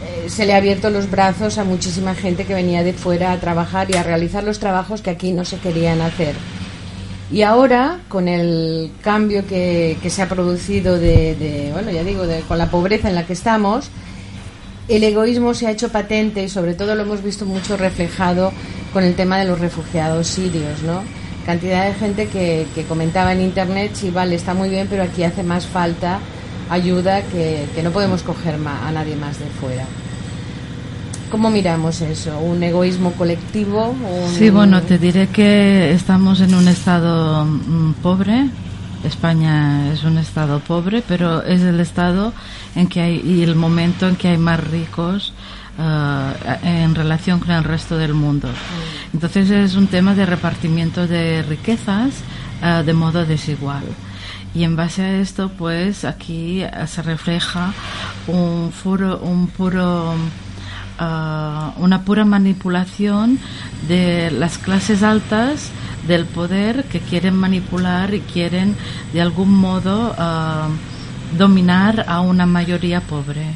eh, 0.04 0.30
se 0.30 0.46
le 0.46 0.54
ha 0.54 0.58
abierto 0.58 0.89
los 0.89 1.10
brazos 1.10 1.58
a 1.58 1.63
muchísima 1.63 2.13
gente 2.13 2.46
que 2.46 2.54
venía 2.54 2.84
de 2.84 2.94
fuera 2.94 3.32
a 3.32 3.39
trabajar 3.39 3.89
y 3.89 3.96
a 3.96 4.04
realizar 4.04 4.44
los 4.44 4.60
trabajos 4.60 5.01
que 5.01 5.12
aquí 5.12 5.32
no 5.32 5.46
se 5.46 5.58
querían 5.60 6.01
hacer. 6.01 6.36
Y 7.32 7.42
ahora, 7.42 8.01
con 8.10 8.27
el 8.27 8.92
cambio 9.01 9.48
que, 9.48 9.98
se 10.08 10.22
ha 10.22 10.30
producido 10.30 11.00
de, 11.00 11.36
de 11.36 11.70
bueno, 11.72 11.89
ya 11.89 12.04
digo, 12.04 12.27
de, 12.27 12.42
con 12.42 12.58
la 12.58 12.70
pobreza 12.70 13.10
en 13.10 13.15
la 13.15 13.25
que 13.25 13.34
estamos, 13.34 13.89
el 14.88 15.04
egoísmo 15.04 15.54
se 15.54 15.68
ha 15.68 15.72
hecho 15.72 15.89
patente 15.89 16.44
y 16.44 16.50
sobre 16.50 16.74
todo 16.74 16.96
lo 16.96 17.04
hemos 17.04 17.24
visto 17.24 17.46
mucho 17.46 17.77
reflejado 17.77 18.51
con 18.94 19.04
el 19.04 19.15
tema 19.15 19.38
de 19.38 19.46
los 19.46 19.60
refugiados 19.60 20.27
sirios, 20.27 20.82
¿no? 20.84 21.01
Cantidad 21.46 21.86
de 21.86 21.94
gente 21.94 22.27
que, 22.27 22.65
que 22.74 22.84
comentaba 22.84 23.34
en 23.34 23.42
internet, 23.42 23.92
sí, 23.94 24.10
vale, 24.10 24.36
está 24.36 24.54
muy 24.54 24.70
bien, 24.70 24.88
pero 24.89 25.04
aquí 25.04 25.24
hace 25.24 25.44
más 25.44 25.65
falta 25.68 26.20
ayuda 26.70 27.22
que, 27.24 27.65
que 27.75 27.84
no 27.84 27.92
podemos 27.92 28.24
coger 28.24 28.56
a 28.56 28.92
nadie 28.92 29.15
más 29.15 29.39
de 29.39 29.46
fuera. 29.46 29.86
¿Cómo 31.30 31.50
miramos 31.50 32.01
eso? 32.01 32.38
¿Un 32.39 32.63
egoísmo 32.63 33.12
colectivo? 33.13 33.96
Sí, 34.38 34.50
bueno, 34.50 34.82
te 34.84 34.98
diré 34.98 35.27
que 35.27 35.92
estamos 35.92 36.39
en 36.39 36.54
un 36.56 36.68
estado 36.68 37.46
mm, 37.46 37.94
pobre, 38.01 38.48
España 39.05 39.91
es 39.93 40.03
un 40.03 40.17
estado 40.17 40.59
pobre, 40.59 41.03
pero 41.07 41.43
es 41.43 41.62
el 41.62 41.79
estado 41.79 42.33
en 42.75 42.88
que 42.88 43.01
hay 43.01 43.21
y 43.21 43.43
el 43.43 43.55
momento 43.55 44.07
en 44.07 44.15
que 44.15 44.29
hay 44.29 44.38
más 44.38 44.59
ricos 44.59 45.33
uh, 45.77 46.65
en 46.65 46.95
relación 46.95 47.39
con 47.39 47.51
el 47.51 47.63
resto 47.63 47.97
del 47.97 48.13
mundo. 48.13 48.50
Entonces 49.13 49.50
es 49.51 49.75
un 49.75 49.88
tema 49.88 50.15
de 50.15 50.25
repartimiento 50.25 51.07
de 51.07 51.43
riquezas 51.43 52.15
uh, 52.62 52.83
de 52.83 52.93
modo 52.93 53.25
desigual. 53.25 53.83
Y 54.53 54.63
en 54.63 54.75
base 54.75 55.01
a 55.03 55.17
esto, 55.17 55.51
pues 55.57 56.05
aquí 56.05 56.63
se 56.88 57.01
refleja 57.01 57.74
un, 58.27 58.71
furo, 58.71 59.19
un 59.19 59.47
puro 59.47 60.15
uh, 61.00 61.83
una 61.83 62.01
pura 62.03 62.25
manipulación 62.25 63.38
de 63.88 64.31
las 64.31 64.57
clases 64.57 65.03
altas 65.03 65.71
del 66.07 66.25
poder 66.25 66.83
que 66.85 67.00
quieren 67.00 67.35
manipular 67.35 68.13
y 68.13 68.21
quieren 68.21 68.75
de 69.13 69.21
algún 69.21 69.53
modo 69.53 70.12
uh, 70.12 71.38
dominar 71.38 72.05
a 72.07 72.21
una 72.21 72.45
mayoría 72.45 73.01
pobre. 73.01 73.55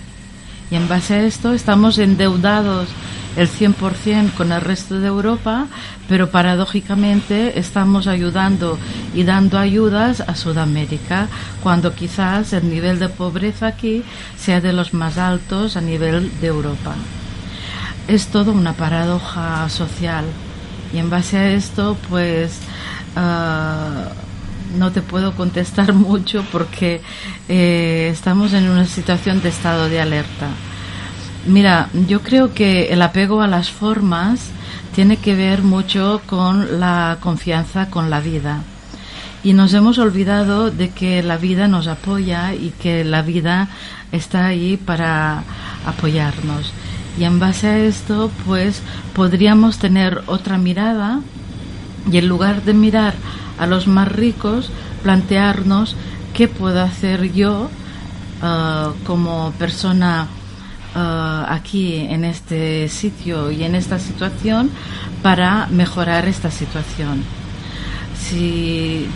Y 0.72 0.76
en 0.76 0.88
base 0.88 1.16
a 1.16 1.24
esto 1.24 1.54
estamos 1.54 1.98
endeudados 1.98 2.90
el 3.36 3.50
100% 3.50 4.34
con 4.34 4.52
el 4.52 4.62
resto 4.62 5.00
de 5.00 5.08
Europa, 5.08 5.68
pero 6.08 6.30
paradójicamente 6.30 7.60
estamos 7.60 8.08
ayudando 8.08 8.78
y 9.14 9.24
dando 9.24 9.58
ayudas 9.58 10.22
a 10.22 10.36
Sudamérica, 10.36 11.28
cuando 11.62 11.94
quizás 11.94 12.54
el 12.54 12.70
nivel 12.70 13.00
de 13.00 13.10
pobreza 13.10 13.68
aquí 13.68 14.04
sea 14.38 14.62
de 14.62 14.74
los 14.74 14.94
más 14.94 15.18
altos 15.18 15.78
a 15.78 15.82
nivel 15.82 16.32
de 16.42 16.48
Europa. 16.48 16.96
Es 18.08 18.28
todo 18.28 18.52
una 18.52 18.74
paradoja 18.74 19.70
social. 19.70 20.26
Y 20.94 20.98
en 20.98 21.10
base 21.10 21.38
a 21.38 21.52
esto, 21.52 21.98
pues 22.10 22.60
uh, 23.16 24.78
no 24.78 24.92
te 24.92 25.02
puedo 25.02 25.34
contestar 25.34 25.94
mucho 25.94 26.46
porque 26.52 27.02
eh, 27.48 28.10
estamos 28.12 28.54
en 28.54 28.70
una 28.70 28.86
situación 28.86 29.42
de 29.42 29.50
estado 29.50 29.90
de 29.90 30.02
alerta. 30.02 30.48
Mira, 31.46 31.90
yo 32.08 32.22
creo 32.22 32.54
que 32.54 32.92
el 32.92 33.02
apego 33.02 33.42
a 33.42 33.48
las 33.48 33.70
formas 33.70 34.52
tiene 34.94 35.18
que 35.18 35.36
ver 35.36 35.62
mucho 35.62 36.22
con 36.26 36.80
la 36.80 37.18
confianza 37.22 37.90
con 37.90 38.10
la 38.10 38.20
vida. 38.20 38.62
Y 39.42 39.54
nos 39.54 39.74
hemos 39.74 39.98
olvidado 40.00 40.70
de 40.70 40.90
que 40.90 41.24
la 41.24 41.38
vida 41.38 41.70
nos 41.70 41.88
apoya 41.88 42.54
y 42.54 42.72
que 42.72 43.06
la 43.06 43.22
vida 43.22 43.70
está 44.12 44.48
ahí 44.48 44.76
para 44.76 45.44
apoyarnos. 45.86 46.74
Y 47.18 47.24
en 47.24 47.40
base 47.40 47.68
a 47.68 47.78
esto, 47.78 48.32
pues 48.46 48.82
podríamos 49.14 49.78
tener 49.78 50.24
otra 50.28 50.58
mirada 50.58 51.22
y 52.12 52.18
en 52.18 52.28
lugar 52.28 52.64
de 52.64 52.74
mirar 52.74 53.14
a 53.58 53.68
los 53.68 53.88
más 53.88 54.10
ricos, 54.10 54.72
plantearnos 55.04 55.96
qué 56.34 56.48
puedo 56.48 56.82
hacer 56.82 57.34
yo 57.34 57.70
uh, 58.42 58.94
como 59.06 59.52
persona 59.60 60.28
uh, 60.96 61.52
aquí 61.52 61.96
en 61.96 62.24
este 62.24 62.88
sitio 62.90 63.52
y 63.52 63.64
en 63.64 63.76
esta 63.76 64.00
situación 64.00 64.72
para 65.22 65.68
mejorar 65.68 66.28
esta 66.28 66.52
situación. 66.52 67.24
Si, 68.18 69.08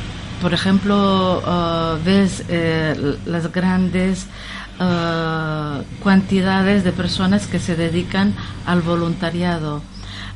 por 0.41 0.53
ejemplo, 0.53 1.39
uh, 1.39 2.03
ves 2.03 2.43
eh, 2.49 3.17
las 3.25 3.51
grandes 3.51 4.27
Uh, 4.79 5.83
cantidades 6.03 6.83
de 6.83 6.91
personas 6.91 7.45
que 7.45 7.59
se 7.59 7.75
dedican 7.75 8.33
al 8.65 8.81
voluntariado. 8.81 9.81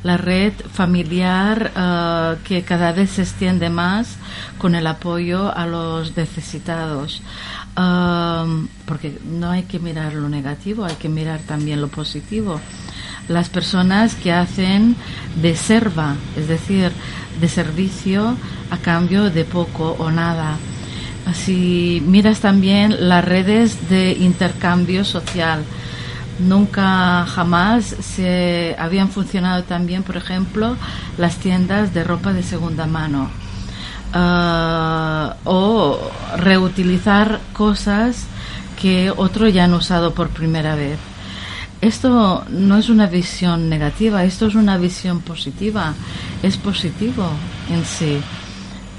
La 0.04 0.16
red 0.16 0.52
familiar 0.72 1.72
uh, 1.74 2.42
que 2.44 2.62
cada 2.62 2.92
vez 2.92 3.10
se 3.10 3.22
extiende 3.22 3.68
más 3.68 4.16
con 4.58 4.76
el 4.76 4.86
apoyo 4.86 5.52
a 5.54 5.66
los 5.66 6.16
necesitados. 6.16 7.20
Um, 7.76 8.68
porque 8.86 9.18
no 9.24 9.50
hay 9.50 9.64
que 9.64 9.80
mirar 9.80 10.14
lo 10.14 10.28
negativo, 10.28 10.84
hay 10.84 10.94
que 10.94 11.08
mirar 11.08 11.40
también 11.40 11.80
lo 11.80 11.88
positivo. 11.88 12.60
Las 13.26 13.48
personas 13.48 14.14
que 14.14 14.32
hacen 14.32 14.96
de 15.42 15.56
serva, 15.56 16.14
es 16.36 16.46
decir, 16.46 16.92
de 17.40 17.48
servicio 17.48 18.36
a 18.70 18.78
cambio 18.78 19.30
de 19.30 19.44
poco 19.44 19.96
o 19.98 20.10
nada 20.10 20.56
si 21.32 22.02
miras 22.06 22.40
también 22.40 23.08
las 23.08 23.24
redes 23.24 23.88
de 23.88 24.12
intercambio 24.12 25.04
social, 25.04 25.64
Nunca 26.38 27.26
jamás 27.26 27.96
se 28.00 28.76
habían 28.78 29.08
funcionado 29.08 29.64
también, 29.64 30.04
por 30.04 30.16
ejemplo, 30.16 30.76
las 31.16 31.36
tiendas 31.38 31.92
de 31.92 32.04
ropa 32.04 32.32
de 32.32 32.44
segunda 32.44 32.86
mano. 32.86 33.28
Ah, 34.14 35.34
o 35.44 35.98
reutilizar 36.36 37.40
cosas 37.52 38.26
que 38.80 39.10
otros 39.10 39.52
ya 39.52 39.64
han 39.64 39.74
usado 39.74 40.14
por 40.14 40.28
primera 40.28 40.76
vez. 40.76 40.98
Esto 41.80 42.44
no 42.50 42.76
es 42.76 42.88
una 42.88 43.06
visión 43.06 43.68
negativa, 43.68 44.24
esto 44.24 44.46
es 44.46 44.54
una 44.54 44.78
visión 44.78 45.20
positiva, 45.20 45.94
es 46.42 46.56
positivo 46.56 47.28
en 47.68 47.84
sí. 47.84 48.20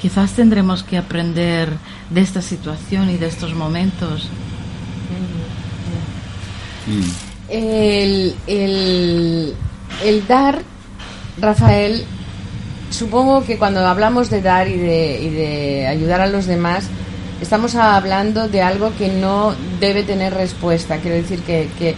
Quizás 0.01 0.31
tendremos 0.31 0.83
que 0.83 0.97
aprender 0.97 1.69
de 2.09 2.21
esta 2.21 2.41
situación 2.41 3.09
y 3.09 3.17
de 3.17 3.27
estos 3.27 3.53
momentos. 3.53 4.29
El, 7.49 8.35
el, 8.47 9.53
el 10.03 10.27
dar, 10.27 10.61
Rafael, 11.39 12.03
supongo 12.91 13.43
que 13.43 13.57
cuando 13.57 13.85
hablamos 13.85 14.29
de 14.29 14.41
dar 14.41 14.67
y 14.67 14.77
de, 14.77 15.19
y 15.21 15.29
de 15.29 15.87
ayudar 15.87 16.21
a 16.21 16.27
los 16.27 16.45
demás, 16.45 16.85
estamos 17.41 17.75
hablando 17.75 18.47
de 18.47 18.61
algo 18.61 18.91
que 18.97 19.09
no 19.09 19.53
debe 19.79 20.03
tener 20.03 20.33
respuesta. 20.33 20.97
Quiero 20.97 21.17
decir 21.17 21.39
que, 21.41 21.69
que, 21.77 21.95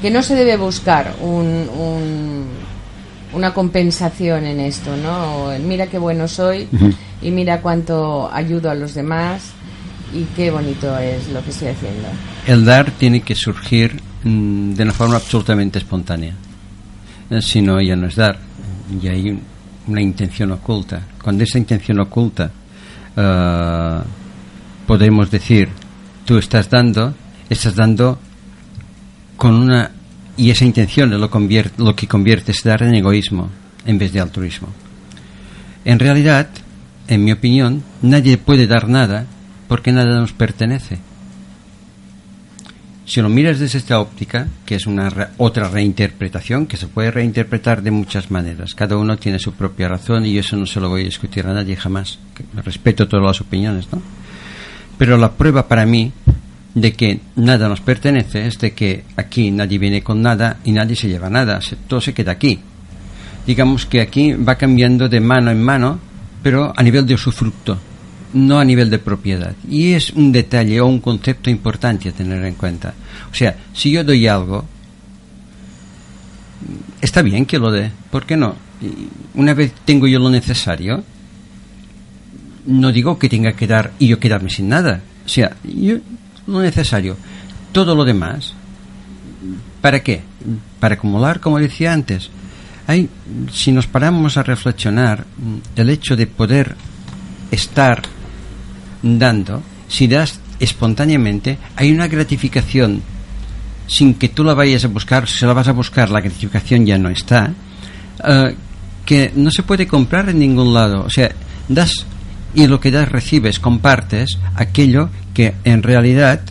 que 0.00 0.10
no 0.10 0.22
se 0.22 0.34
debe 0.34 0.56
buscar 0.56 1.14
un, 1.20 1.68
un- 1.68 2.46
una 3.34 3.54
compensación 3.54 4.44
en 4.44 4.60
esto, 4.60 4.94
¿no? 4.96 5.36
O 5.44 5.52
el 5.52 5.62
mira 5.62 5.86
qué 5.86 5.98
bueno 5.98 6.28
soy 6.28 6.68
y 7.22 7.30
mira 7.30 7.60
cuánto 7.60 8.30
ayudo 8.32 8.70
a 8.70 8.74
los 8.74 8.94
demás 8.94 9.52
y 10.14 10.24
qué 10.36 10.50
bonito 10.50 10.96
es 10.98 11.28
lo 11.28 11.42
que 11.42 11.50
estoy 11.50 11.68
haciendo. 11.68 12.08
El 12.46 12.64
dar 12.64 12.90
tiene 12.90 13.20
que 13.22 13.34
surgir 13.34 14.00
mm, 14.24 14.72
de 14.74 14.82
una 14.82 14.92
forma 14.92 15.16
absolutamente 15.16 15.78
espontánea. 15.78 16.34
Eh, 17.30 17.40
Si 17.40 17.60
no, 17.62 17.80
ya 17.80 17.96
no 17.96 18.06
es 18.08 18.16
dar. 18.16 18.38
Y 19.02 19.08
hay 19.08 19.30
un- 19.30 19.40
una 19.88 20.00
intención 20.02 20.52
oculta. 20.52 21.02
Cuando 21.22 21.44
esa 21.44 21.58
intención 21.58 21.98
oculta 22.00 22.50
eh, 23.16 23.98
podemos 24.86 25.30
decir, 25.30 25.68
tú 26.24 26.38
estás 26.38 26.68
dando, 26.68 27.14
estás 27.48 27.74
dando 27.74 28.18
con 29.36 29.54
una... 29.54 29.90
Y 30.36 30.50
esa 30.50 30.64
intención 30.64 31.12
es 31.12 31.18
lo, 31.20 31.30
convier- 31.30 31.72
lo 31.78 31.94
que 31.94 32.06
convierte 32.06 32.52
ese 32.52 32.68
dar 32.68 32.82
en 32.82 32.94
egoísmo 32.94 33.50
en 33.84 33.98
vez 33.98 34.12
de 34.12 34.20
altruismo. 34.20 34.68
En 35.84 35.98
realidad, 35.98 36.48
en 37.08 37.24
mi 37.24 37.32
opinión, 37.32 37.82
nadie 38.02 38.38
puede 38.38 38.66
dar 38.66 38.88
nada 38.88 39.26
porque 39.68 39.92
nada 39.92 40.18
nos 40.20 40.32
pertenece. 40.32 40.98
Si 43.04 43.20
lo 43.20 43.28
miras 43.28 43.58
desde 43.58 43.78
esta 43.78 44.00
óptica, 44.00 44.46
que 44.64 44.76
es 44.76 44.86
una 44.86 45.10
re- 45.10 45.28
otra 45.36 45.68
reinterpretación, 45.68 46.66
que 46.66 46.76
se 46.76 46.86
puede 46.86 47.10
reinterpretar 47.10 47.82
de 47.82 47.90
muchas 47.90 48.30
maneras, 48.30 48.74
cada 48.74 48.96
uno 48.96 49.16
tiene 49.18 49.38
su 49.38 49.52
propia 49.52 49.88
razón 49.88 50.24
y 50.24 50.38
eso 50.38 50.56
no 50.56 50.66
se 50.66 50.80
lo 50.80 50.88
voy 50.88 51.02
a 51.02 51.06
discutir 51.06 51.46
a 51.46 51.52
nadie 51.52 51.76
jamás. 51.76 52.18
Respeto 52.64 53.08
todas 53.08 53.26
las 53.26 53.40
opiniones, 53.40 53.88
¿no? 53.92 54.00
Pero 54.96 55.18
la 55.18 55.32
prueba 55.32 55.66
para 55.66 55.84
mí 55.84 56.12
de 56.74 56.92
que 56.92 57.20
nada 57.36 57.68
nos 57.68 57.80
pertenece 57.80 58.46
es 58.46 58.58
de 58.58 58.72
que 58.72 59.04
aquí 59.16 59.50
nadie 59.50 59.78
viene 59.78 60.02
con 60.02 60.22
nada 60.22 60.58
y 60.64 60.72
nadie 60.72 60.96
se 60.96 61.08
lleva 61.08 61.28
nada, 61.28 61.58
todo 61.88 62.00
se 62.00 62.14
queda 62.14 62.32
aquí. 62.32 62.60
Digamos 63.46 63.84
que 63.84 64.00
aquí 64.00 64.32
va 64.32 64.54
cambiando 64.54 65.08
de 65.08 65.20
mano 65.20 65.50
en 65.50 65.60
mano, 65.62 65.98
pero 66.42 66.72
a 66.76 66.82
nivel 66.82 67.06
de 67.06 67.14
usufructo, 67.14 67.78
no 68.34 68.58
a 68.58 68.64
nivel 68.64 68.90
de 68.90 68.98
propiedad. 68.98 69.54
Y 69.68 69.92
es 69.92 70.10
un 70.10 70.32
detalle 70.32 70.80
o 70.80 70.86
un 70.86 71.00
concepto 71.00 71.50
importante 71.50 72.08
a 72.08 72.12
tener 72.12 72.44
en 72.44 72.54
cuenta. 72.54 72.94
O 73.30 73.34
sea, 73.34 73.56
si 73.72 73.90
yo 73.90 74.04
doy 74.04 74.26
algo, 74.26 74.64
está 77.00 77.22
bien 77.22 77.46
que 77.46 77.58
lo 77.58 77.70
dé, 77.70 77.90
¿por 78.10 78.26
qué 78.26 78.36
no? 78.36 78.54
Una 79.34 79.54
vez 79.54 79.72
tengo 79.84 80.06
yo 80.06 80.18
lo 80.18 80.30
necesario, 80.30 81.04
no 82.66 82.92
digo 82.92 83.18
que 83.18 83.28
tenga 83.28 83.52
que 83.52 83.66
dar 83.66 83.92
y 83.98 84.08
yo 84.08 84.18
quedarme 84.18 84.50
sin 84.50 84.68
nada. 84.68 85.02
O 85.24 85.28
sea, 85.28 85.56
yo 85.64 85.98
lo 86.46 86.60
necesario. 86.60 87.16
Todo 87.72 87.94
lo 87.94 88.04
demás, 88.04 88.54
¿para 89.80 90.00
qué? 90.00 90.22
Para 90.80 90.94
acumular, 90.94 91.40
como 91.40 91.58
decía 91.58 91.92
antes. 91.92 92.30
Hay, 92.92 93.08
si 93.50 93.72
nos 93.72 93.86
paramos 93.86 94.36
a 94.36 94.42
reflexionar, 94.42 95.24
mm, 95.24 95.80
el 95.80 95.88
hecho 95.88 96.14
de 96.14 96.26
poder 96.26 96.76
estar 97.50 98.02
dando, 99.02 99.62
si 99.88 100.06
das 100.06 100.40
espontáneamente, 100.60 101.56
hay 101.74 101.90
una 101.90 102.06
gratificación 102.06 103.00
sin 103.86 104.12
que 104.12 104.28
tú 104.28 104.44
la 104.44 104.52
vayas 104.52 104.84
a 104.84 104.88
buscar, 104.88 105.26
si 105.26 105.46
la 105.46 105.54
vas 105.54 105.68
a 105.68 105.72
buscar, 105.72 106.10
la 106.10 106.20
gratificación 106.20 106.84
ya 106.84 106.98
no 106.98 107.08
está, 107.08 107.54
eh, 108.28 108.54
que 109.06 109.32
no 109.36 109.50
se 109.50 109.62
puede 109.62 109.86
comprar 109.86 110.28
en 110.28 110.40
ningún 110.40 110.74
lado. 110.74 111.02
O 111.02 111.08
sea, 111.08 111.30
das 111.68 112.04
y 112.54 112.66
lo 112.66 112.78
que 112.78 112.90
das 112.90 113.08
recibes, 113.08 113.58
compartes 113.58 114.36
aquello 114.54 115.08
que 115.32 115.54
en 115.64 115.82
realidad 115.82 116.42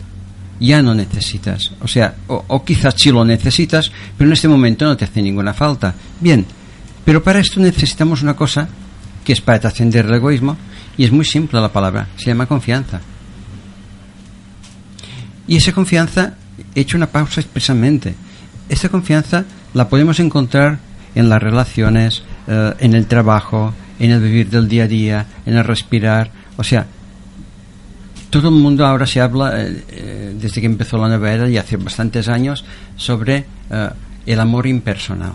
ya 0.66 0.82
no 0.82 0.94
necesitas. 0.94 1.72
O 1.80 1.88
sea, 1.88 2.14
o, 2.28 2.44
o 2.48 2.64
quizás 2.64 2.94
sí 2.96 3.10
lo 3.10 3.24
necesitas, 3.24 3.90
pero 4.16 4.28
en 4.28 4.34
este 4.34 4.48
momento 4.48 4.84
no 4.84 4.96
te 4.96 5.04
hace 5.04 5.22
ninguna 5.22 5.52
falta. 5.54 5.94
Bien, 6.20 6.44
pero 7.04 7.22
para 7.22 7.40
esto 7.40 7.60
necesitamos 7.60 8.22
una 8.22 8.34
cosa 8.34 8.68
que 9.24 9.32
es 9.32 9.40
para 9.40 9.60
trascender 9.60 10.06
el 10.06 10.14
egoísmo 10.14 10.56
y 10.96 11.04
es 11.04 11.12
muy 11.12 11.24
simple 11.24 11.60
la 11.60 11.72
palabra, 11.72 12.08
se 12.16 12.26
llama 12.26 12.46
confianza. 12.46 13.00
Y 15.46 15.56
esa 15.56 15.72
confianza, 15.72 16.34
he 16.74 16.80
hecho 16.80 16.96
una 16.96 17.08
pausa 17.08 17.40
expresamente, 17.40 18.14
esa 18.68 18.88
confianza 18.88 19.44
la 19.74 19.88
podemos 19.88 20.20
encontrar 20.20 20.78
en 21.14 21.28
las 21.28 21.42
relaciones, 21.42 22.22
eh, 22.46 22.72
en 22.78 22.94
el 22.94 23.06
trabajo, 23.06 23.74
en 23.98 24.10
el 24.10 24.20
vivir 24.20 24.50
del 24.50 24.68
día 24.68 24.84
a 24.84 24.88
día, 24.88 25.26
en 25.44 25.56
el 25.56 25.64
respirar. 25.64 26.30
O 26.56 26.64
sea, 26.64 26.86
todo 28.32 28.48
el 28.48 28.54
mundo 28.54 28.86
ahora 28.86 29.06
se 29.06 29.20
habla, 29.20 29.60
eh, 29.60 29.84
eh, 29.90 30.34
desde 30.40 30.62
que 30.62 30.66
empezó 30.66 30.96
la 30.96 31.06
nueva 31.06 31.30
era 31.30 31.50
y 31.50 31.58
hace 31.58 31.76
bastantes 31.76 32.28
años, 32.28 32.64
sobre 32.96 33.44
eh, 33.70 33.90
el 34.24 34.40
amor 34.40 34.66
impersonal. 34.66 35.34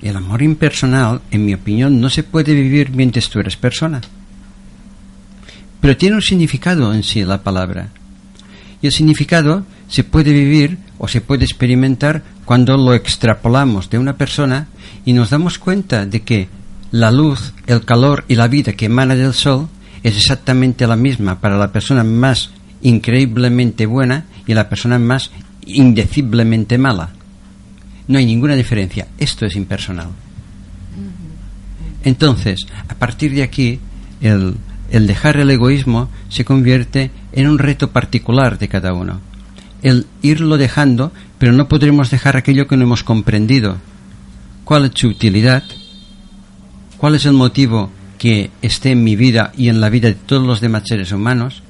El 0.00 0.16
amor 0.16 0.40
impersonal, 0.42 1.20
en 1.32 1.44
mi 1.44 1.52
opinión, 1.52 2.00
no 2.00 2.08
se 2.10 2.22
puede 2.22 2.54
vivir 2.54 2.90
mientras 2.90 3.28
tú 3.28 3.40
eres 3.40 3.56
persona. 3.56 4.00
Pero 5.80 5.96
tiene 5.96 6.14
un 6.14 6.22
significado 6.22 6.94
en 6.94 7.02
sí 7.02 7.24
la 7.24 7.42
palabra. 7.42 7.88
Y 8.80 8.86
el 8.86 8.92
significado 8.92 9.66
se 9.88 10.04
puede 10.04 10.32
vivir 10.32 10.78
o 10.98 11.08
se 11.08 11.22
puede 11.22 11.44
experimentar 11.44 12.22
cuando 12.44 12.76
lo 12.76 12.94
extrapolamos 12.94 13.90
de 13.90 13.98
una 13.98 14.16
persona 14.16 14.68
y 15.04 15.12
nos 15.12 15.30
damos 15.30 15.58
cuenta 15.58 16.06
de 16.06 16.22
que 16.22 16.48
la 16.92 17.10
luz, 17.10 17.52
el 17.66 17.84
calor 17.84 18.24
y 18.28 18.36
la 18.36 18.46
vida 18.46 18.74
que 18.74 18.86
emana 18.86 19.16
del 19.16 19.34
sol 19.34 19.68
es 20.04 20.16
exactamente 20.18 20.86
la 20.86 20.96
misma 20.96 21.40
para 21.40 21.56
la 21.56 21.72
persona 21.72 22.04
más 22.04 22.50
increíblemente 22.82 23.86
buena 23.86 24.26
y 24.46 24.52
la 24.52 24.68
persona 24.68 24.98
más 24.98 25.30
indeciblemente 25.66 26.76
mala. 26.76 27.08
No 28.06 28.18
hay 28.18 28.26
ninguna 28.26 28.54
diferencia. 28.54 29.08
Esto 29.18 29.46
es 29.46 29.56
impersonal. 29.56 30.08
Entonces, 32.04 32.66
a 32.86 32.94
partir 32.94 33.32
de 33.32 33.42
aquí, 33.42 33.80
el, 34.20 34.56
el 34.90 35.06
dejar 35.06 35.38
el 35.38 35.50
egoísmo 35.50 36.10
se 36.28 36.44
convierte 36.44 37.10
en 37.32 37.48
un 37.48 37.58
reto 37.58 37.90
particular 37.90 38.58
de 38.58 38.68
cada 38.68 38.92
uno. 38.92 39.20
El 39.82 40.06
irlo 40.20 40.58
dejando, 40.58 41.12
pero 41.38 41.52
no 41.52 41.66
podremos 41.66 42.10
dejar 42.10 42.36
aquello 42.36 42.66
que 42.66 42.76
no 42.76 42.84
hemos 42.84 43.04
comprendido. 43.04 43.78
¿Cuál 44.64 44.84
es 44.84 44.92
su 44.94 45.08
utilidad? 45.08 45.62
¿Cuál 46.98 47.14
es 47.14 47.24
el 47.24 47.32
motivo 47.32 47.90
que 48.24 48.50
esté 48.62 48.92
en 48.92 49.04
mi 49.04 49.16
vida 49.16 49.52
y 49.54 49.68
en 49.68 49.82
la 49.82 49.90
vida 49.90 50.08
de 50.08 50.14
todos 50.14 50.46
los 50.46 50.62
demás 50.62 50.84
seres 50.86 51.12
humanos? 51.12 51.62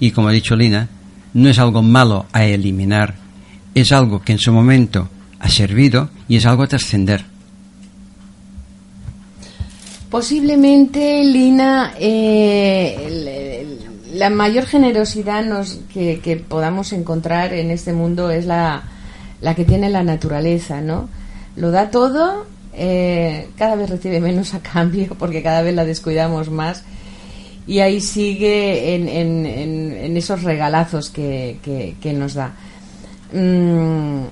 Y 0.00 0.10
como 0.10 0.26
ha 0.26 0.32
dicho 0.32 0.56
Lina, 0.56 0.88
no 1.32 1.48
es 1.48 1.60
algo 1.60 1.80
malo 1.80 2.26
a 2.32 2.44
eliminar, 2.44 3.14
es 3.72 3.92
algo 3.92 4.20
que 4.20 4.32
en 4.32 4.40
su 4.40 4.52
momento 4.52 5.08
ha 5.38 5.48
servido 5.48 6.10
y 6.26 6.34
es 6.34 6.44
algo 6.44 6.64
a 6.64 6.66
trascender. 6.66 7.24
Posiblemente, 10.10 11.22
Lina, 11.22 11.94
eh, 12.00 13.64
la 14.12 14.28
mayor 14.28 14.66
generosidad 14.66 15.44
que, 15.94 16.18
que 16.18 16.36
podamos 16.36 16.92
encontrar 16.92 17.54
en 17.54 17.70
este 17.70 17.92
mundo 17.92 18.28
es 18.32 18.44
la, 18.44 18.82
la 19.40 19.54
que 19.54 19.64
tiene 19.64 19.88
la 19.88 20.02
naturaleza, 20.02 20.80
¿no? 20.80 21.08
Lo 21.54 21.70
da 21.70 21.92
todo, 21.92 22.44
eh, 22.74 23.48
cada 23.58 23.74
vez 23.76 23.90
recibe 23.90 24.20
menos 24.20 24.54
a 24.54 24.60
cambio 24.60 25.14
porque 25.18 25.42
cada 25.42 25.62
vez 25.62 25.74
la 25.74 25.84
descuidamos 25.84 26.50
más 26.50 26.84
y 27.66 27.78
ahí 27.80 28.00
sigue 28.00 28.94
en, 28.94 29.08
en- 29.08 29.46
en- 29.46 30.16
esos 30.16 30.42
regalazos 30.42 31.10
que, 31.10 31.58
que- 31.62 31.94
que 32.00 32.12
nos 32.12 32.34
da. 32.34 32.52
Mm, 33.32 34.24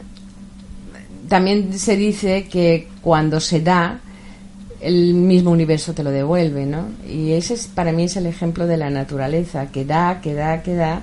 también 1.28 1.78
se 1.78 1.96
dice 1.96 2.48
que 2.50 2.88
cuando 3.00 3.38
se 3.40 3.60
da, 3.60 4.00
el 4.80 5.14
mismo 5.14 5.50
universo 5.50 5.92
te 5.92 6.02
lo 6.02 6.10
devuelve, 6.10 6.66
¿no? 6.66 6.86
Y 7.08 7.32
ese 7.32 7.54
es, 7.54 7.66
para 7.66 7.92
mí 7.92 8.04
es 8.04 8.16
el 8.16 8.26
ejemplo 8.26 8.66
de 8.66 8.76
la 8.78 8.90
naturaleza, 8.90 9.66
que 9.66 9.84
da, 9.84 10.20
que 10.20 10.34
da, 10.34 10.62
que 10.62 10.74
da 10.74 11.02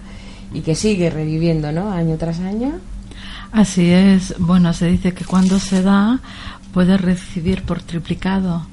y 0.53 0.61
que 0.61 0.75
sigue 0.75 1.09
reviviendo, 1.09 1.71
¿no? 1.71 1.91
Año 1.91 2.17
tras 2.17 2.39
año. 2.39 2.79
Así 3.51 3.89
es. 3.91 4.33
Bueno, 4.39 4.73
se 4.73 4.87
dice 4.87 5.13
que 5.13 5.23
cuando 5.23 5.59
se 5.59 5.81
da, 5.81 6.19
puede 6.77 6.95
recibir 6.95 7.63
por 7.63 7.81
triplicado. 7.81 8.67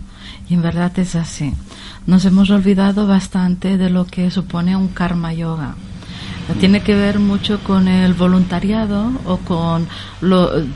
Y 0.50 0.52
en 0.52 0.60
verdad 0.60 0.92
es 0.98 1.16
así. 1.16 1.54
Nos 2.06 2.26
hemos 2.26 2.50
olvidado 2.50 3.06
bastante 3.06 3.78
de 3.78 3.88
lo 3.88 4.04
que 4.04 4.30
supone 4.30 4.76
un 4.76 4.88
karma 4.88 5.32
yoga. 5.32 5.74
Tiene 6.60 6.82
que 6.82 6.94
ver 6.94 7.18
mucho 7.18 7.60
con 7.60 7.88
el 7.88 8.12
voluntariado 8.12 9.10
o 9.24 9.38
con 9.38 9.88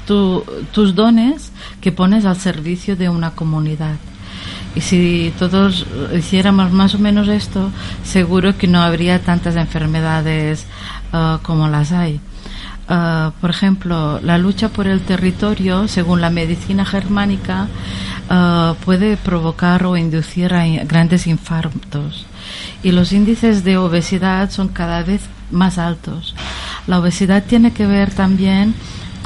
tus 0.07 0.95
dones 0.95 1.53
que 1.83 1.93
pones 1.93 2.25
al 2.25 2.38
servicio 2.38 2.97
de 2.97 3.11
una 3.11 3.33
comunidad. 3.33 3.97
Y 4.75 4.81
si 4.81 5.31
todos 5.38 5.85
hiciéramos 6.17 6.73
más 6.73 6.95
o 6.95 6.99
menos 6.99 7.29
esto, 7.29 7.71
seguro 8.05 8.57
que 8.57 8.69
no 8.69 8.81
habría 8.81 9.19
tantas 9.19 9.55
enfermedades 9.57 10.64
ah, 11.12 11.41
como 11.43 11.69
las 11.69 11.93
hay. 11.93 12.23
Ah, 12.90 13.33
por 13.40 13.51
ejemplo, 13.51 14.18
la 14.22 14.38
lucha 14.38 14.70
por 14.70 14.87
el 14.87 15.03
territorio, 15.03 15.88
según 15.88 16.22
la 16.22 16.31
medicina 16.31 16.87
germánica, 16.87 17.68
ah, 18.31 18.74
puede 18.85 19.18
provocar 19.18 19.85
o 19.85 19.96
inducir 19.96 20.55
a 20.55 20.64
grandes 20.85 21.27
infartos. 21.27 22.27
Y 22.83 22.92
los 22.92 23.12
índices 23.12 23.62
de 23.62 23.77
obesidad 23.77 24.51
son 24.51 24.68
cada 24.68 25.03
vez 25.03 25.20
más 25.51 25.77
altos. 25.77 26.35
La 26.87 26.98
obesidad 26.98 27.44
tiene 27.44 27.72
que 27.72 27.87
ver 27.87 28.11
también 28.14 28.74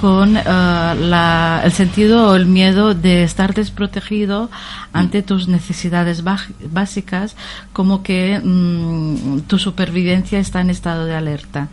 con 0.03 0.37
eh, 0.37 1.61
el 1.62 1.71
sentido 1.71 2.31
o 2.31 2.35
el 2.35 2.47
miedo 2.47 2.93
de 2.93 3.23
estar 3.23 3.55
desprotegido 3.55 4.51
ante 4.93 5.23
tus 5.23 5.47
necesidades 5.47 6.25
básicas, 6.25 7.37
como 7.73 8.03
que 8.03 8.41
mm, 8.43 9.43
tu 9.47 9.61
supervivencia 9.61 10.41
está 10.41 10.61
en 10.61 10.71
estado 10.71 11.05
de 11.05 11.15
alerta. 11.15 11.69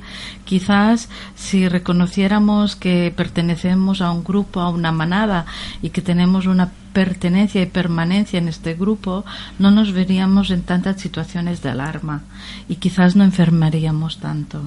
Quizás 0.46 1.10
si 1.34 1.68
reconociéramos 1.68 2.76
que 2.76 3.12
pertenecemos 3.18 4.00
a 4.00 4.12
un 4.12 4.24
grupo, 4.24 4.60
a 4.60 4.70
una 4.70 4.92
manada 4.92 5.48
y 5.82 5.90
que 5.90 6.04
tenemos 6.04 6.46
una 6.46 6.70
pertenencia 6.94 7.64
y 7.64 7.66
permanencia 7.66 8.38
en 8.38 8.48
este 8.48 8.76
grupo, 8.76 9.26
no 9.58 9.72
nos 9.72 9.92
veríamos 9.92 10.52
en 10.52 10.62
tantas 10.62 11.02
situaciones 11.02 11.64
de 11.64 11.70
alarma 11.70 12.22
y 12.68 12.76
quizás 12.76 13.16
no 13.16 13.24
enfermaríamos 13.24 14.20
tanto. 14.20 14.62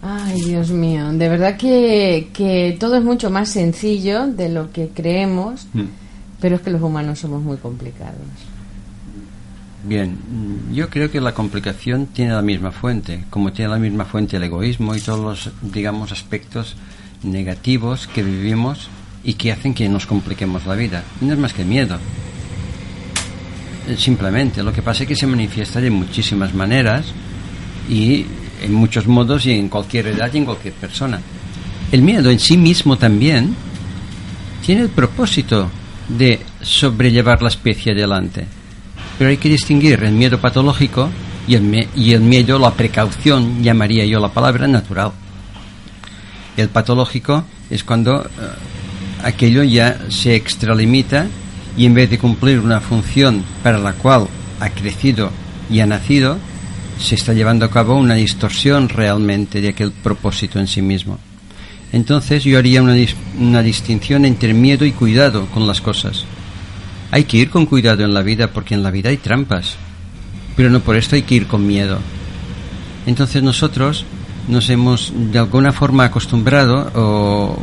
Ay, 0.00 0.40
Dios 0.42 0.70
mío, 0.70 1.12
de 1.12 1.28
verdad 1.28 1.56
que, 1.56 2.28
que, 2.32 2.76
todo 2.78 2.96
es 2.96 3.02
mucho 3.02 3.30
más 3.30 3.50
sencillo 3.50 4.28
de 4.28 4.48
lo 4.48 4.70
que 4.70 4.88
creemos, 4.88 5.66
mm. 5.72 5.82
pero 6.40 6.56
es 6.56 6.62
que 6.62 6.70
los 6.70 6.82
humanos 6.82 7.18
somos 7.18 7.42
muy 7.42 7.56
complicados. 7.56 8.14
Bien, 9.84 10.18
yo 10.72 10.88
creo 10.90 11.10
que 11.10 11.20
la 11.20 11.34
complicación 11.34 12.06
tiene 12.06 12.32
la 12.32 12.42
misma 12.42 12.72
fuente, 12.72 13.24
como 13.30 13.52
tiene 13.52 13.70
la 13.70 13.78
misma 13.78 14.04
fuente 14.04 14.36
el 14.36 14.42
egoísmo 14.42 14.94
y 14.94 15.00
todos 15.00 15.20
los, 15.20 15.72
digamos, 15.72 16.12
aspectos 16.12 16.76
negativos 17.22 18.06
que 18.08 18.22
vivimos 18.22 18.88
y 19.24 19.34
que 19.34 19.52
hacen 19.52 19.74
que 19.74 19.88
nos 19.88 20.06
compliquemos 20.06 20.66
la 20.66 20.74
vida. 20.74 21.02
No 21.20 21.32
es 21.32 21.38
más 21.38 21.52
que 21.52 21.64
miedo. 21.64 21.96
Eh, 23.88 23.96
simplemente, 23.96 24.62
lo 24.62 24.72
que 24.72 24.82
pasa 24.82 25.04
es 25.04 25.08
que 25.08 25.16
se 25.16 25.26
manifiesta 25.26 25.80
de 25.80 25.90
muchísimas 25.90 26.54
maneras 26.54 27.06
y 27.88 28.26
en 28.62 28.72
muchos 28.72 29.06
modos 29.06 29.46
y 29.46 29.52
en 29.52 29.68
cualquier 29.68 30.08
edad 30.08 30.30
y 30.32 30.38
en 30.38 30.44
cualquier 30.44 30.74
persona. 30.74 31.20
El 31.90 32.02
miedo 32.02 32.30
en 32.30 32.38
sí 32.38 32.56
mismo 32.56 32.96
también 32.96 33.54
tiene 34.64 34.82
el 34.82 34.88
propósito 34.88 35.70
de 36.08 36.40
sobrellevar 36.60 37.42
la 37.42 37.48
especie 37.48 37.92
adelante. 37.92 38.46
Pero 39.18 39.30
hay 39.30 39.36
que 39.36 39.48
distinguir 39.48 40.02
el 40.02 40.12
miedo 40.12 40.40
patológico 40.40 41.08
y 41.46 41.54
el, 41.54 42.20
miedo, 42.20 42.58
la 42.58 42.72
precaución, 42.72 43.62
llamaría 43.62 44.04
yo 44.04 44.20
la 44.20 44.28
palabra, 44.28 44.68
natural. 44.68 45.12
El 46.56 46.68
patológico 46.68 47.44
es 47.70 47.82
cuando 47.84 48.22
eh, 48.22 48.28
aquello 49.24 49.62
ya 49.62 49.98
se 50.10 50.34
extralimita 50.34 51.26
y 51.76 51.86
en 51.86 51.94
vez 51.94 52.10
de 52.10 52.18
cumplir 52.18 52.60
una 52.60 52.80
función 52.80 53.42
para 53.62 53.78
la 53.78 53.94
cual 53.94 54.26
ha 54.60 54.68
crecido 54.70 55.30
y 55.70 55.80
ha 55.80 55.86
nacido, 55.86 56.38
se 56.98 57.14
está 57.14 57.32
llevando 57.32 57.64
a 57.64 57.70
cabo 57.70 57.96
una 57.96 58.14
distorsión 58.14 58.88
realmente 58.88 59.60
de 59.60 59.68
aquel 59.68 59.92
propósito 59.92 60.58
en 60.58 60.66
sí 60.66 60.82
mismo. 60.82 61.18
Entonces 61.92 62.44
yo 62.44 62.58
haría 62.58 62.82
una, 62.82 62.96
una 63.38 63.62
distinción 63.62 64.24
entre 64.24 64.52
miedo 64.52 64.84
y 64.84 64.92
cuidado 64.92 65.46
con 65.46 65.66
las 65.66 65.80
cosas. 65.80 66.24
Hay 67.10 67.24
que 67.24 67.38
ir 67.38 67.50
con 67.50 67.66
cuidado 67.66 68.04
en 68.04 68.12
la 68.12 68.22
vida 68.22 68.48
porque 68.48 68.74
en 68.74 68.82
la 68.82 68.90
vida 68.90 69.08
hay 69.08 69.16
trampas, 69.16 69.76
pero 70.56 70.68
no 70.70 70.80
por 70.80 70.96
esto 70.96 71.16
hay 71.16 71.22
que 71.22 71.36
ir 71.36 71.46
con 71.46 71.66
miedo. 71.66 71.98
Entonces 73.06 73.42
nosotros 73.42 74.04
nos 74.48 74.68
hemos 74.68 75.12
de 75.14 75.38
alguna 75.38 75.72
forma 75.72 76.04
acostumbrado, 76.04 76.90
o 76.94 77.58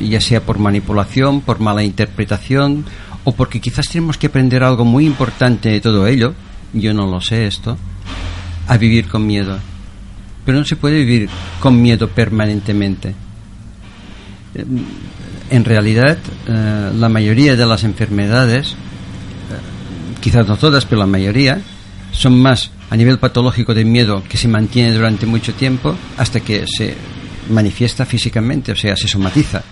ya 0.00 0.20
sea 0.20 0.40
por 0.40 0.58
manipulación, 0.58 1.40
por 1.40 1.60
mala 1.60 1.82
interpretación, 1.82 2.84
o 3.24 3.32
porque 3.32 3.60
quizás 3.60 3.88
tenemos 3.88 4.16
que 4.16 4.28
aprender 4.28 4.62
algo 4.62 4.84
muy 4.84 5.04
importante 5.04 5.68
de 5.68 5.80
todo 5.80 6.06
ello, 6.06 6.34
yo 6.72 6.94
no 6.94 7.06
lo 7.06 7.20
sé 7.20 7.46
esto, 7.46 7.76
a 8.66 8.76
vivir 8.76 9.08
con 9.08 9.26
miedo. 9.26 9.58
Pero 10.44 10.58
no 10.58 10.64
se 10.64 10.76
puede 10.76 11.04
vivir 11.04 11.28
con 11.60 11.80
miedo 11.80 12.08
permanentemente. 12.08 13.14
Eh, 14.54 14.64
en 15.50 15.64
realidad, 15.64 16.18
eh, 16.48 16.92
la 16.94 17.08
mayoría 17.08 17.56
de 17.56 17.66
las 17.66 17.84
enfermedades, 17.84 18.72
eh, 18.72 18.74
quizás 20.20 20.46
no 20.46 20.56
todas, 20.56 20.84
pero 20.84 21.00
la 21.00 21.06
mayoría, 21.06 21.60
son 22.12 22.40
más 22.40 22.70
a 22.90 22.96
nivel 22.96 23.18
patológico 23.18 23.74
de 23.74 23.84
miedo 23.84 24.22
que 24.28 24.38
se 24.38 24.48
mantiene 24.48 24.92
durante 24.92 25.26
mucho 25.26 25.54
tiempo 25.54 25.94
hasta 26.16 26.40
que 26.40 26.64
se 26.66 26.94
manifiesta 27.50 28.04
físicamente, 28.04 28.72
o 28.72 28.76
sea, 28.76 28.96
se 28.96 29.08
somatiza. 29.08 29.62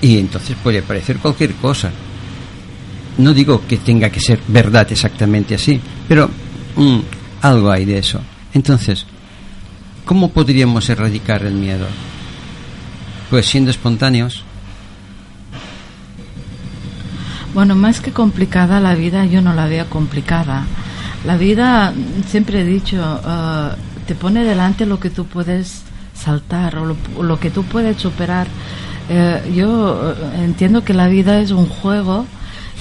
Y 0.00 0.18
entonces 0.18 0.56
puede 0.62 0.78
aparecer 0.80 1.16
cualquier 1.18 1.54
cosa. 1.54 1.90
No 3.18 3.32
digo 3.32 3.62
que 3.66 3.78
tenga 3.78 4.10
que 4.10 4.20
ser 4.20 4.38
verdad 4.46 4.86
exactamente 4.90 5.54
así, 5.54 5.80
pero 6.06 6.28
mm, 6.76 6.98
algo 7.42 7.70
hay 7.70 7.84
de 7.84 7.98
eso. 7.98 8.20
Entonces, 8.54 9.06
¿cómo 10.04 10.30
podríamos 10.30 10.88
erradicar 10.88 11.44
el 11.44 11.54
miedo? 11.54 11.86
Pues 13.30 13.46
siendo 13.46 13.70
espontáneos. 13.70 14.44
Bueno, 17.54 17.74
más 17.74 18.00
que 18.00 18.12
complicada 18.12 18.80
la 18.80 18.94
vida, 18.94 19.24
yo 19.24 19.40
no 19.40 19.54
la 19.54 19.66
veo 19.66 19.88
complicada. 19.88 20.64
La 21.24 21.36
vida, 21.36 21.92
siempre 22.28 22.60
he 22.60 22.64
dicho, 22.64 22.96
uh, 23.02 23.74
te 24.06 24.14
pone 24.14 24.44
delante 24.44 24.86
lo 24.86 25.00
que 25.00 25.10
tú 25.10 25.26
puedes 25.26 25.82
saltar 26.14 26.76
o 26.76 26.94
lo, 27.22 27.40
que 27.40 27.50
tú 27.50 27.64
puedes 27.64 27.96
superar. 27.96 28.46
Eh, 29.08 29.52
yo 29.54 29.70
uh, 29.70 30.42
entiendo 30.42 30.84
que 30.84 30.94
la 30.94 31.08
vida 31.08 31.40
es 31.40 31.50
un 31.50 31.66
juego 31.66 32.26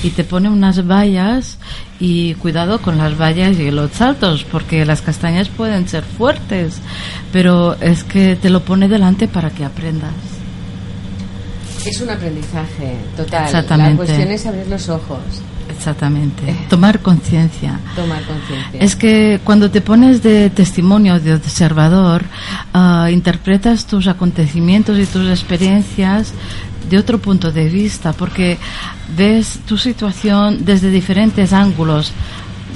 y 0.03 0.09
te 0.11 0.23
pone 0.23 0.49
unas 0.49 0.85
vallas 0.87 1.57
y 1.99 2.33
cuidado 2.35 2.81
con 2.81 2.97
las 2.97 3.19
vallas 3.19 3.57
y 3.57 3.71
los 3.71 3.91
saltos 3.91 4.43
porque 4.43 4.85
las 4.85 5.01
castañas 5.01 5.49
pueden 5.49 5.87
ser 5.87 6.03
fuertes 6.03 6.77
pero 7.31 7.75
es 7.81 8.03
que 8.03 8.35
te 8.35 8.49
lo 8.49 8.61
pone 8.61 8.87
delante 8.87 9.27
para 9.27 9.49
que 9.49 9.65
aprendas 9.65 10.13
es 11.85 12.01
un 12.01 12.09
aprendizaje 12.09 12.97
total 13.15 13.45
Exactamente. 13.45 13.91
la 13.91 13.97
cuestión 13.97 14.31
es 14.31 14.45
abrir 14.45 14.67
los 14.67 14.89
ojos 14.89 15.19
Exactamente, 15.69 16.49
eh. 16.49 16.55
tomar 16.69 16.99
conciencia. 16.99 17.79
Tomar 17.95 18.23
conciencia. 18.23 18.79
Es 18.79 18.95
que 18.95 19.39
cuando 19.43 19.69
te 19.69 19.81
pones 19.81 20.23
de 20.23 20.49
testimonio, 20.49 21.19
de 21.19 21.33
observador, 21.33 22.23
uh, 22.73 23.07
interpretas 23.07 23.85
tus 23.85 24.07
acontecimientos 24.07 24.97
y 24.97 25.05
tus 25.05 25.29
experiencias 25.29 26.33
de 26.89 26.97
otro 26.97 27.19
punto 27.19 27.51
de 27.51 27.69
vista, 27.69 28.13
porque 28.13 28.57
ves 29.15 29.59
tu 29.65 29.77
situación 29.77 30.65
desde 30.65 30.89
diferentes 30.89 31.53
ángulos, 31.53 32.11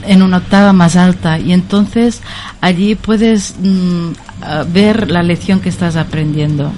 en 0.05 0.21
una 0.21 0.37
octava 0.37 0.73
más 0.73 0.95
alta, 0.95 1.39
y 1.39 1.51
entonces 1.51 2.21
allí 2.61 2.95
puedes 2.95 3.55
mm, 3.59 4.11
ver 4.71 5.11
la 5.11 5.23
lección 5.23 5.59
que 5.59 5.69
estás 5.69 5.95
aprendiendo. 5.95 6.71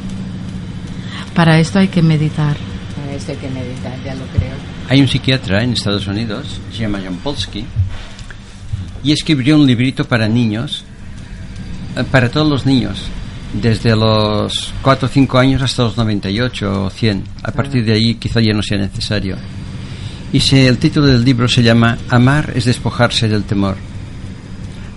Para 1.36 1.60
esto 1.60 1.80
hay 1.80 1.88
que 1.88 2.02
meditar. 2.02 2.58
Para 2.96 3.14
esto 3.16 3.32
hay 3.32 3.38
que 3.38 3.50
meditar, 3.50 3.94
ya 4.04 4.16
lo 4.16 4.26
creo. 4.38 4.56
Hay 4.90 5.00
un 5.02 5.08
psiquiatra 5.08 5.64
en 5.64 5.74
Estados 5.74 6.08
Unidos, 6.08 6.60
se 6.72 6.80
llama 6.80 7.00
John 7.04 7.18
Polsky, 7.18 7.66
y 9.04 9.12
escribió 9.12 9.56
un 9.56 9.66
librito 9.66 10.06
para 10.06 10.28
niños, 10.28 10.84
eh, 11.96 12.04
para 12.04 12.30
todos 12.30 12.50
los 12.50 12.66
niños, 12.66 13.04
desde 13.54 13.96
los 13.96 14.74
4 14.82 15.08
o 15.08 15.10
5 15.10 15.40
años 15.40 15.62
hasta 15.62 15.84
los 15.84 15.98
98 15.98 16.86
o 16.86 16.90
100. 16.90 17.24
A 17.44 17.52
partir 17.52 17.84
de 17.84 17.94
ahí 17.94 18.16
quizá 18.16 18.40
ya 18.40 18.54
no 18.54 18.64
sea 18.64 18.78
necesario. 18.78 19.36
Y 20.34 20.40
si 20.40 20.60
el 20.60 20.78
título 20.78 21.08
del 21.08 21.26
libro 21.26 21.48
se 21.48 21.62
llama 21.62 21.98
Amar 22.10 22.54
es 22.56 22.66
despojarse 22.66 23.28
del 23.28 23.44
temor. 23.44 23.76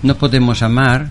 No 0.03 0.15
podemos 0.15 0.61
amar 0.61 1.09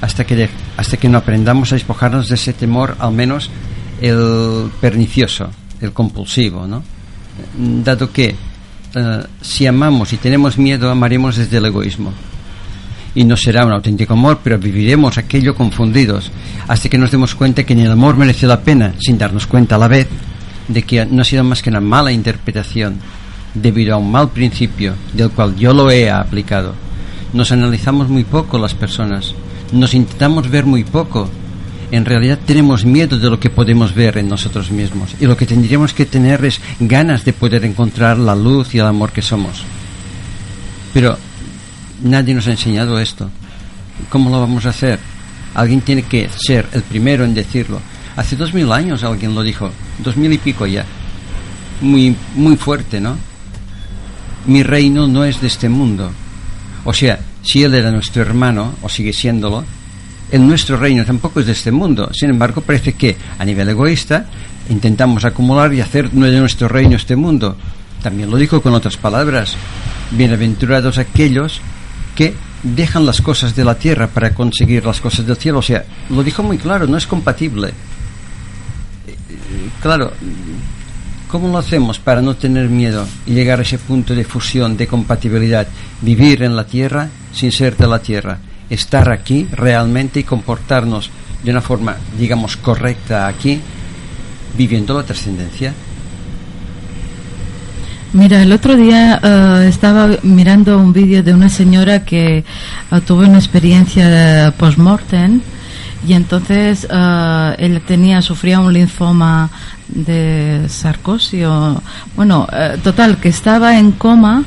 hasta 0.00 0.24
que, 0.24 0.48
hasta 0.76 0.96
que 0.96 1.08
no 1.08 1.18
aprendamos 1.18 1.72
a 1.72 1.74
despojarnos 1.74 2.28
de 2.28 2.36
ese 2.36 2.52
temor, 2.52 2.96
al 3.00 3.12
menos 3.12 3.50
el 4.00 4.70
pernicioso, 4.80 5.50
el 5.80 5.92
compulsivo, 5.92 6.66
¿no? 6.66 6.82
Dado 7.58 8.12
que 8.12 8.34
eh, 8.94 9.24
si 9.40 9.66
amamos 9.66 10.12
y 10.12 10.16
tenemos 10.16 10.58
miedo, 10.58 10.90
amaremos 10.90 11.36
desde 11.36 11.58
el 11.58 11.66
egoísmo. 11.66 12.12
Y 13.14 13.24
no 13.24 13.36
será 13.36 13.64
un 13.64 13.72
auténtico 13.72 14.14
amor, 14.14 14.40
pero 14.42 14.58
viviremos 14.58 15.18
aquello 15.18 15.54
confundidos, 15.54 16.30
hasta 16.68 16.88
que 16.88 16.98
nos 16.98 17.10
demos 17.10 17.34
cuenta 17.34 17.64
que 17.64 17.74
ni 17.74 17.82
el 17.82 17.92
amor 17.92 18.16
mereció 18.16 18.48
la 18.48 18.60
pena, 18.60 18.94
sin 18.98 19.18
darnos 19.18 19.46
cuenta 19.46 19.76
a 19.76 19.78
la 19.78 19.88
vez 19.88 20.08
de 20.68 20.82
que 20.82 21.04
no 21.06 21.22
ha 21.22 21.24
sido 21.24 21.42
más 21.44 21.62
que 21.62 21.70
una 21.70 21.80
mala 21.80 22.12
interpretación, 22.12 22.98
debido 23.54 23.94
a 23.94 23.98
un 23.98 24.10
mal 24.10 24.30
principio, 24.30 24.94
del 25.12 25.30
cual 25.30 25.56
yo 25.56 25.74
lo 25.74 25.90
he 25.90 26.10
aplicado. 26.10 26.74
Nos 27.32 27.52
analizamos 27.52 28.08
muy 28.08 28.24
poco 28.24 28.58
las 28.58 28.74
personas, 28.74 29.34
nos 29.72 29.94
intentamos 29.94 30.48
ver 30.48 30.64
muy 30.64 30.84
poco. 30.84 31.28
En 31.92 32.04
realidad 32.04 32.38
tenemos 32.46 32.84
miedo 32.84 33.18
de 33.18 33.28
lo 33.28 33.40
que 33.40 33.50
podemos 33.50 33.94
ver 33.94 34.18
en 34.18 34.28
nosotros 34.28 34.70
mismos 34.70 35.16
y 35.18 35.26
lo 35.26 35.36
que 35.36 35.46
tendríamos 35.46 35.92
que 35.92 36.06
tener 36.06 36.44
es 36.44 36.60
ganas 36.78 37.24
de 37.24 37.32
poder 37.32 37.64
encontrar 37.64 38.16
la 38.16 38.36
luz 38.36 38.74
y 38.74 38.78
el 38.78 38.86
amor 38.86 39.10
que 39.10 39.22
somos. 39.22 39.64
Pero 40.94 41.18
nadie 42.02 42.34
nos 42.34 42.46
ha 42.46 42.52
enseñado 42.52 42.98
esto. 42.98 43.30
¿Cómo 44.08 44.30
lo 44.30 44.40
vamos 44.40 44.66
a 44.66 44.70
hacer? 44.70 44.98
Alguien 45.54 45.80
tiene 45.80 46.02
que 46.02 46.28
ser 46.28 46.66
el 46.72 46.82
primero 46.82 47.24
en 47.24 47.34
decirlo. 47.34 47.80
Hace 48.16 48.36
dos 48.36 48.54
mil 48.54 48.70
años 48.72 49.02
alguien 49.04 49.34
lo 49.34 49.42
dijo, 49.42 49.70
dos 49.98 50.16
mil 50.16 50.32
y 50.32 50.38
pico 50.38 50.66
ya. 50.66 50.84
Muy, 51.80 52.14
muy 52.34 52.56
fuerte, 52.56 53.00
¿no? 53.00 53.16
Mi 54.46 54.62
reino 54.62 55.06
no 55.06 55.24
es 55.24 55.40
de 55.40 55.46
este 55.46 55.68
mundo. 55.68 56.10
O 56.84 56.92
sea, 56.92 57.18
si 57.42 57.62
él 57.62 57.74
era 57.74 57.90
nuestro 57.90 58.22
hermano, 58.22 58.74
o 58.82 58.88
sigue 58.88 59.12
siéndolo, 59.12 59.64
el 60.30 60.46
nuestro 60.46 60.76
reino 60.76 61.04
tampoco 61.04 61.40
es 61.40 61.46
de 61.46 61.52
este 61.52 61.72
mundo. 61.72 62.10
Sin 62.12 62.30
embargo, 62.30 62.60
parece 62.60 62.92
que 62.92 63.16
a 63.38 63.44
nivel 63.44 63.68
egoísta 63.68 64.26
intentamos 64.68 65.24
acumular 65.24 65.72
y 65.74 65.80
hacer 65.80 66.10
de 66.10 66.40
nuestro 66.40 66.68
reino 66.68 66.96
este 66.96 67.16
mundo. 67.16 67.56
También 68.02 68.30
lo 68.30 68.36
dijo 68.36 68.62
con 68.62 68.72
otras 68.74 68.96
palabras. 68.96 69.56
Bienaventurados 70.12 70.98
aquellos 70.98 71.60
que 72.20 72.34
dejan 72.62 73.06
las 73.06 73.22
cosas 73.22 73.56
de 73.56 73.64
la 73.64 73.76
tierra 73.76 74.06
para 74.06 74.34
conseguir 74.34 74.84
las 74.84 75.00
cosas 75.00 75.24
del 75.24 75.38
cielo. 75.38 75.60
O 75.60 75.62
sea, 75.62 75.86
lo 76.10 76.22
dijo 76.22 76.42
muy 76.42 76.58
claro, 76.58 76.86
no 76.86 76.98
es 76.98 77.06
compatible. 77.06 77.72
Claro, 79.80 80.12
¿cómo 81.28 81.48
lo 81.48 81.56
hacemos 81.56 81.98
para 81.98 82.20
no 82.20 82.36
tener 82.36 82.68
miedo 82.68 83.08
y 83.24 83.32
llegar 83.32 83.58
a 83.58 83.62
ese 83.62 83.78
punto 83.78 84.14
de 84.14 84.24
fusión, 84.24 84.76
de 84.76 84.86
compatibilidad? 84.86 85.66
Vivir 86.02 86.42
en 86.42 86.56
la 86.56 86.66
tierra 86.66 87.08
sin 87.32 87.52
ser 87.52 87.74
de 87.78 87.86
la 87.86 88.00
tierra. 88.00 88.36
Estar 88.68 89.10
aquí 89.10 89.48
realmente 89.50 90.20
y 90.20 90.24
comportarnos 90.24 91.08
de 91.42 91.52
una 91.52 91.62
forma, 91.62 91.96
digamos, 92.18 92.58
correcta 92.58 93.28
aquí, 93.28 93.62
viviendo 94.58 94.92
la 94.92 95.04
trascendencia. 95.04 95.72
Mira, 98.12 98.42
el 98.42 98.50
otro 98.50 98.74
día 98.74 99.20
eh, 99.22 99.66
estaba 99.68 100.08
mirando 100.24 100.76
un 100.78 100.92
vídeo 100.92 101.22
de 101.22 101.32
una 101.32 101.48
señora 101.48 102.04
que 102.04 102.38
eh, 102.38 102.44
tuvo 103.06 103.20
una 103.20 103.38
experiencia 103.38 104.52
post-mortem 104.58 105.40
y 106.06 106.14
entonces 106.14 106.88
eh, 106.90 107.54
ella 107.58 107.80
tenía, 107.86 108.20
sufría 108.20 108.58
un 108.58 108.72
linfoma 108.72 109.48
de 109.86 110.64
sarcosio. 110.68 111.80
Bueno, 112.16 112.48
eh, 112.52 112.78
total, 112.82 113.18
que 113.18 113.28
estaba 113.28 113.78
en 113.78 113.92
coma, 113.92 114.42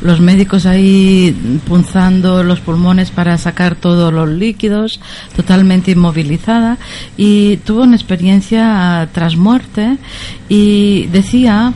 los 0.00 0.20
médicos 0.20 0.66
ahí 0.66 1.60
punzando 1.68 2.42
los 2.42 2.60
pulmones 2.60 3.12
para 3.12 3.38
sacar 3.38 3.76
todos 3.76 4.12
los 4.12 4.28
líquidos, 4.28 5.00
totalmente 5.36 5.92
inmovilizada, 5.92 6.78
y 7.16 7.58
tuvo 7.58 7.82
una 7.82 7.96
experiencia 7.96 9.08
tras 9.12 9.36
muerte 9.36 9.98
y 10.48 11.06
decía 11.12 11.72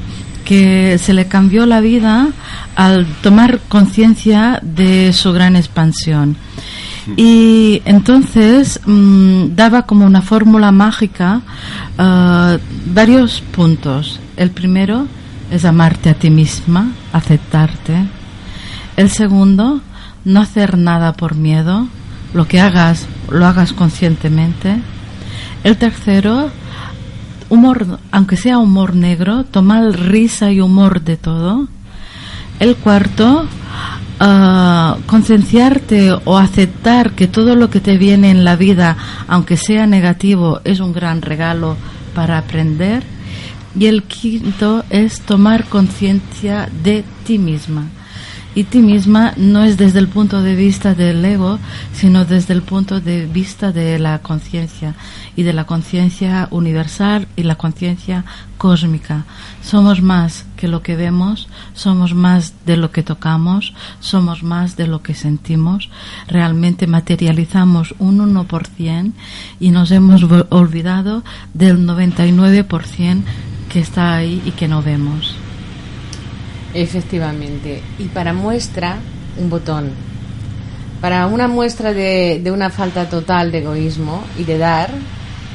que 0.48 0.96
se 0.96 1.12
le 1.12 1.28
cambió 1.28 1.66
la 1.66 1.82
vida 1.82 2.28
al 2.74 3.04
tomar 3.20 3.60
conciencia 3.68 4.58
de 4.62 5.12
su 5.12 5.34
gran 5.34 5.56
expansión. 5.56 6.38
Y 7.18 7.82
entonces 7.84 8.80
mm, 8.86 9.54
daba 9.54 9.82
como 9.82 10.06
una 10.06 10.22
fórmula 10.22 10.72
mágica 10.72 11.42
uh, 11.98 12.58
varios 12.86 13.42
puntos. 13.42 14.20
El 14.38 14.50
primero 14.50 15.06
es 15.50 15.66
amarte 15.66 16.08
a 16.08 16.14
ti 16.14 16.30
misma, 16.30 16.92
aceptarte. 17.12 18.06
El 18.96 19.10
segundo, 19.10 19.82
no 20.24 20.40
hacer 20.40 20.78
nada 20.78 21.12
por 21.12 21.34
miedo. 21.34 21.88
Lo 22.32 22.48
que 22.48 22.58
hagas, 22.58 23.06
lo 23.30 23.44
hagas 23.44 23.74
conscientemente. 23.74 24.78
El 25.62 25.76
tercero, 25.76 26.50
humor, 27.48 27.98
aunque 28.10 28.36
sea 28.36 28.58
humor 28.58 28.94
negro, 28.94 29.44
tomar 29.44 29.84
risa 29.98 30.50
y 30.50 30.60
humor 30.60 31.02
de 31.02 31.16
todo. 31.16 31.68
El 32.60 32.76
cuarto, 32.76 33.46
uh, 34.20 35.00
concienciarte 35.06 36.12
o 36.12 36.38
aceptar 36.38 37.12
que 37.12 37.28
todo 37.28 37.54
lo 37.54 37.70
que 37.70 37.80
te 37.80 37.98
viene 37.98 38.30
en 38.30 38.44
la 38.44 38.56
vida, 38.56 38.96
aunque 39.28 39.56
sea 39.56 39.86
negativo, 39.86 40.60
es 40.64 40.80
un 40.80 40.92
gran 40.92 41.22
regalo 41.22 41.76
para 42.14 42.38
aprender. 42.38 43.02
Y 43.78 43.86
el 43.86 44.02
quinto 44.02 44.84
es 44.90 45.20
tomar 45.20 45.66
conciencia 45.66 46.68
de 46.82 47.04
ti 47.24 47.38
misma 47.38 47.84
y 48.58 48.64
ti 48.64 48.80
misma 48.80 49.34
no 49.36 49.62
es 49.62 49.76
desde 49.76 50.00
el 50.00 50.08
punto 50.08 50.42
de 50.42 50.56
vista 50.56 50.92
del 50.92 51.24
ego, 51.24 51.60
sino 51.92 52.24
desde 52.24 52.54
el 52.54 52.62
punto 52.62 53.00
de 53.00 53.24
vista 53.26 53.70
de 53.70 54.00
la 54.00 54.18
conciencia 54.18 54.96
y 55.36 55.44
de 55.44 55.52
la 55.52 55.64
conciencia 55.64 56.48
universal 56.50 57.28
y 57.36 57.44
la 57.44 57.54
conciencia 57.54 58.24
cósmica. 58.56 59.26
Somos 59.62 60.02
más 60.02 60.44
que 60.56 60.66
lo 60.66 60.82
que 60.82 60.96
vemos, 60.96 61.48
somos 61.72 62.14
más 62.14 62.54
de 62.66 62.76
lo 62.76 62.90
que 62.90 63.04
tocamos, 63.04 63.74
somos 64.00 64.42
más 64.42 64.76
de 64.76 64.88
lo 64.88 65.02
que 65.02 65.14
sentimos. 65.14 65.88
Realmente 66.26 66.88
materializamos 66.88 67.94
un 68.00 68.18
1% 68.18 69.12
y 69.60 69.70
nos 69.70 69.92
hemos 69.92 70.24
olvidado 70.48 71.22
del 71.54 71.86
99% 71.86 73.22
que 73.68 73.78
está 73.78 74.16
ahí 74.16 74.42
y 74.44 74.50
que 74.50 74.66
no 74.66 74.82
vemos. 74.82 75.36
Efectivamente. 76.74 77.82
Y 77.98 78.04
para 78.04 78.32
muestra, 78.32 78.96
un 79.38 79.50
botón. 79.50 79.90
Para 81.00 81.26
una 81.26 81.48
muestra 81.48 81.92
de, 81.92 82.40
de, 82.42 82.50
una 82.50 82.70
falta 82.70 83.08
total 83.08 83.52
de 83.52 83.58
egoísmo 83.58 84.24
y 84.38 84.44
de 84.44 84.58
dar, 84.58 84.90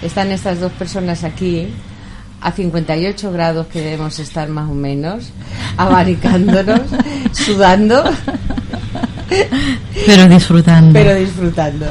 están 0.01 0.31
estas 0.31 0.59
dos 0.59 0.71
personas 0.71 1.23
aquí 1.23 1.67
a 2.43 2.51
58 2.51 3.31
grados 3.31 3.67
que 3.67 3.81
debemos 3.81 4.19
estar 4.19 4.49
más 4.49 4.69
o 4.69 4.73
menos, 4.73 5.31
abaricándonos, 5.77 6.81
sudando. 7.31 8.03
Pero 10.05 10.27
disfrutando. 10.27 10.93
Pero 10.93 11.15
disfrutando. 11.15 11.85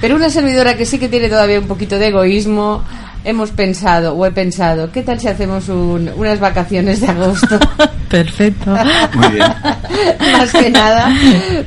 Pero 0.00 0.16
una 0.16 0.30
servidora 0.30 0.76
que 0.76 0.86
sí 0.86 0.98
que 0.98 1.08
tiene 1.08 1.28
todavía 1.28 1.60
un 1.60 1.68
poquito 1.68 1.98
de 1.98 2.08
egoísmo, 2.08 2.82
hemos 3.24 3.50
pensado, 3.50 4.14
o 4.14 4.26
he 4.26 4.30
pensado, 4.32 4.90
¿qué 4.90 5.02
tal 5.02 5.20
si 5.20 5.28
hacemos 5.28 5.68
un, 5.68 6.10
unas 6.16 6.40
vacaciones 6.40 7.00
de 7.00 7.08
agosto? 7.08 7.58
Perfecto. 8.08 8.76
Muy 9.14 9.28
bien. 9.28 9.46
Más 10.32 10.52
que 10.52 10.70
nada, 10.70 11.10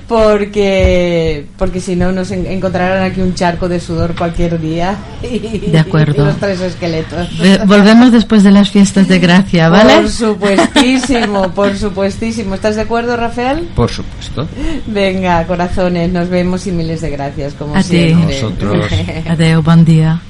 porque 0.08 1.46
porque 1.58 1.80
si 1.80 1.96
no 1.96 2.12
nos 2.12 2.30
en, 2.30 2.46
encontrarán 2.46 3.04
aquí 3.04 3.22
un 3.22 3.34
charco 3.34 3.68
de 3.68 3.80
sudor 3.80 4.16
cualquier 4.16 4.60
día. 4.60 4.96
Y, 5.24 5.72
de 5.72 5.80
acuerdo. 5.80 6.22
Y 6.22 6.26
los 6.28 6.38
tres 6.38 6.62
esqueletos. 6.62 7.30
Volvemos 7.66 8.12
después 8.12 8.44
de 8.44 8.52
las 8.52 8.70
fiestas 8.70 9.08
de 9.08 9.18
gracia, 9.18 9.70
¿vale? 9.70 9.96
Por 9.96 10.10
supuestísimo, 10.10 11.50
por 11.50 11.76
supuestísimo. 11.76 12.56
¿Estás 12.56 12.76
de 12.76 12.84
acuerdo, 12.84 13.18
Rafael? 13.18 13.68
Por 13.76 13.90
supuesto. 13.90 14.48
Venga, 14.86 15.46
corazones, 15.48 16.12
nos 16.12 16.30
vemos 16.30 16.68
y 16.68 16.72
miles 16.72 17.02
de 17.02 17.10
gracias, 17.10 17.54
como 17.56 17.76
A 17.76 17.82
ti. 17.82 17.90
siempre. 17.90 18.42
Nosotros. 18.42 18.86
Adeu, 19.30 19.64
buen 19.64 19.84
día. 19.84 20.22